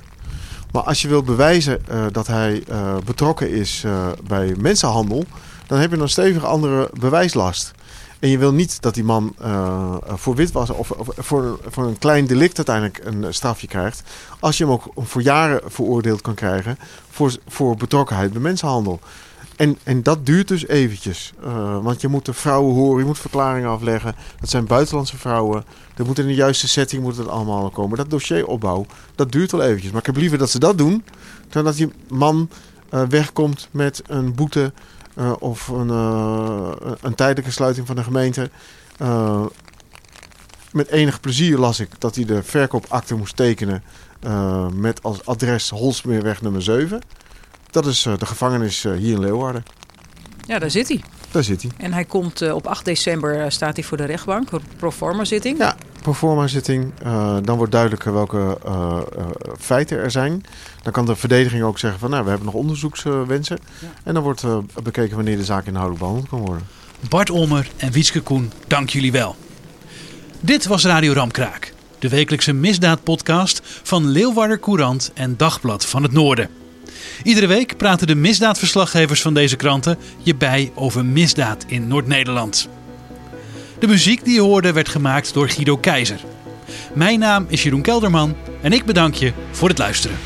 Maar 0.75 0.83
als 0.83 1.01
je 1.01 1.07
wilt 1.07 1.25
bewijzen 1.25 1.87
eh, 1.87 2.05
dat 2.11 2.27
hij 2.27 2.63
eh, 2.67 2.95
betrokken 3.05 3.51
is 3.51 3.81
eh, 3.85 4.07
bij 4.27 4.55
mensenhandel, 4.59 5.25
dan 5.67 5.79
heb 5.79 5.91
je 5.91 5.97
een 5.97 6.09
stevig 6.09 6.45
andere 6.45 6.89
bewijslast. 6.99 7.71
En 8.19 8.29
je 8.29 8.37
wil 8.37 8.53
niet 8.53 8.81
dat 8.81 8.93
die 8.93 9.03
man 9.03 9.33
eh, 9.39 9.95
voor 10.07 10.35
witwas 10.35 10.69
of, 10.69 10.91
of 10.91 11.07
voor, 11.17 11.59
voor 11.67 11.85
een 11.85 11.97
klein 11.97 12.25
delict 12.25 12.57
uiteindelijk 12.57 12.99
een 13.03 13.23
eh, 13.23 13.31
strafje 13.31 13.67
krijgt. 13.67 14.03
Als 14.39 14.57
je 14.57 14.63
hem 14.63 14.73
ook 14.73 14.91
voor 14.95 15.21
jaren 15.21 15.61
veroordeeld 15.65 16.21
kan 16.21 16.33
krijgen 16.33 16.77
voor, 17.09 17.35
voor 17.47 17.75
betrokkenheid 17.75 18.31
bij 18.31 18.41
mensenhandel. 18.41 18.99
En, 19.55 19.77
en 19.83 20.03
dat 20.03 20.25
duurt 20.25 20.47
dus 20.47 20.67
eventjes. 20.67 21.33
Eh, 21.43 21.83
want 21.83 22.01
je 22.01 22.07
moet 22.07 22.25
de 22.25 22.33
vrouwen 22.33 22.73
horen, 22.73 22.99
je 22.99 23.05
moet 23.05 23.19
verklaringen 23.19 23.69
afleggen. 23.69 24.15
Dat 24.39 24.49
zijn 24.49 24.65
buitenlandse 24.65 25.17
vrouwen. 25.17 25.63
Dat 25.95 26.07
moet 26.07 26.19
in 26.19 26.27
de 26.27 26.35
juiste 26.35 26.67
setting 26.67 27.01
moet 27.01 27.17
het 27.17 27.27
allemaal 27.27 27.69
komen. 27.69 27.97
Dat 27.97 28.09
dossieropbouw, 28.09 28.85
dat 29.15 29.31
duurt 29.31 29.51
wel 29.51 29.61
eventjes. 29.61 29.91
Maar 29.91 29.99
ik 29.99 30.05
heb 30.05 30.17
liever 30.17 30.37
dat 30.37 30.49
ze 30.49 30.59
dat 30.59 30.77
doen, 30.77 31.03
dan 31.49 31.63
dat 31.63 31.75
die 31.75 31.91
man 32.07 32.49
wegkomt 33.09 33.67
met 33.71 34.01
een 34.07 34.35
boete 34.35 34.73
eh, 35.15 35.33
of 35.39 35.67
een, 35.67 35.89
eh, 35.89 36.91
een 37.01 37.15
tijdelijke 37.15 37.51
sluiting 37.51 37.87
van 37.87 37.95
de 37.95 38.03
gemeente. 38.03 38.49
Eh, 38.97 39.45
met 40.71 40.87
enig 40.87 41.19
plezier 41.19 41.57
las 41.57 41.79
ik 41.79 41.89
dat 41.99 42.15
hij 42.15 42.25
de 42.25 42.43
verkoopakte 42.43 43.15
moest 43.15 43.35
tekenen 43.35 43.83
met 44.73 45.03
als 45.03 45.25
adres 45.25 45.69
Holsmeerweg 45.69 46.41
nummer 46.41 46.61
7. 46.61 47.01
Dat 47.71 47.85
is 47.85 48.01
de 48.01 48.25
gevangenis 48.25 48.83
hier 48.83 49.13
in 49.13 49.19
Leeuwarden. 49.19 49.63
Ja, 50.45 50.59
daar 50.59 50.71
zit 50.71 50.87
hij. 50.87 51.03
Daar 51.31 51.43
zit 51.43 51.61
hij. 51.61 51.71
En 51.77 51.93
hij 51.93 52.05
komt 52.05 52.51
op 52.51 52.67
8 52.67 52.85
december 52.85 53.51
staat 53.51 53.75
hij 53.75 53.85
voor 53.85 53.97
de 53.97 54.05
rechtbank, 54.05 54.51
een 54.51 54.61
proforma 54.77 55.25
zitting. 55.25 55.57
Ja, 55.57 55.74
proforma 56.05 56.47
zitting. 56.47 56.91
Eh, 57.03 57.37
dan 57.43 57.57
wordt 57.57 57.71
duidelijk 57.71 58.03
welke 58.03 58.57
eh, 58.65 58.99
eh, 59.17 59.25
feiten 59.59 59.97
er 59.97 60.11
zijn. 60.11 60.43
Dan 60.83 60.91
kan 60.91 61.05
de 61.05 61.15
verdediging 61.15 61.63
ook 61.63 61.79
zeggen 61.79 61.99
van 61.99 62.09
nou, 62.09 62.23
we 62.23 62.29
hebben 62.29 62.45
nog 62.45 62.55
onderzoekswensen. 62.55 63.59
En 64.03 64.13
dan 64.13 64.23
wordt 64.23 64.43
bekeken 64.83 65.15
wanneer 65.15 65.37
de 65.37 65.43
zaak 65.43 65.65
inhoudelijk 65.65 65.99
behandeld 65.99 66.29
kan 66.29 66.39
worden. 66.39 66.67
Bart 67.09 67.29
Olmer 67.29 67.69
en 67.77 67.91
Wietske 67.91 68.21
Koen, 68.21 68.51
dank 68.67 68.89
jullie 68.89 69.11
wel. 69.11 69.35
Dit 70.39 70.65
was 70.65 70.85
Radio 70.85 71.13
Ramkraak, 71.13 71.73
de 71.99 72.09
wekelijkse 72.09 72.53
misdaadpodcast 72.53 73.61
van 73.63 74.07
Leeuwarder 74.07 74.59
Courant 74.59 75.11
en 75.13 75.37
Dagblad 75.37 75.85
van 75.85 76.03
het 76.03 76.11
Noorden. 76.11 76.49
Iedere 77.23 77.47
week 77.47 77.77
praten 77.77 78.07
de 78.07 78.15
misdaadverslaggevers 78.15 79.21
van 79.21 79.33
deze 79.33 79.55
kranten 79.55 79.97
je 80.21 80.35
bij 80.35 80.71
over 80.75 81.05
misdaad 81.05 81.65
in 81.67 81.87
Noord-Nederland. 81.87 82.69
De 83.79 83.87
muziek 83.87 84.25
die 84.25 84.33
je 84.33 84.41
hoorde 84.41 84.73
werd 84.73 84.89
gemaakt 84.89 85.33
door 85.33 85.49
Guido 85.49 85.77
Keizer. 85.77 86.19
Mijn 86.93 87.19
naam 87.19 87.45
is 87.49 87.63
Jeroen 87.63 87.81
Kelderman 87.81 88.35
en 88.61 88.71
ik 88.71 88.85
bedank 88.85 89.13
je 89.13 89.33
voor 89.51 89.69
het 89.69 89.77
luisteren. 89.77 90.17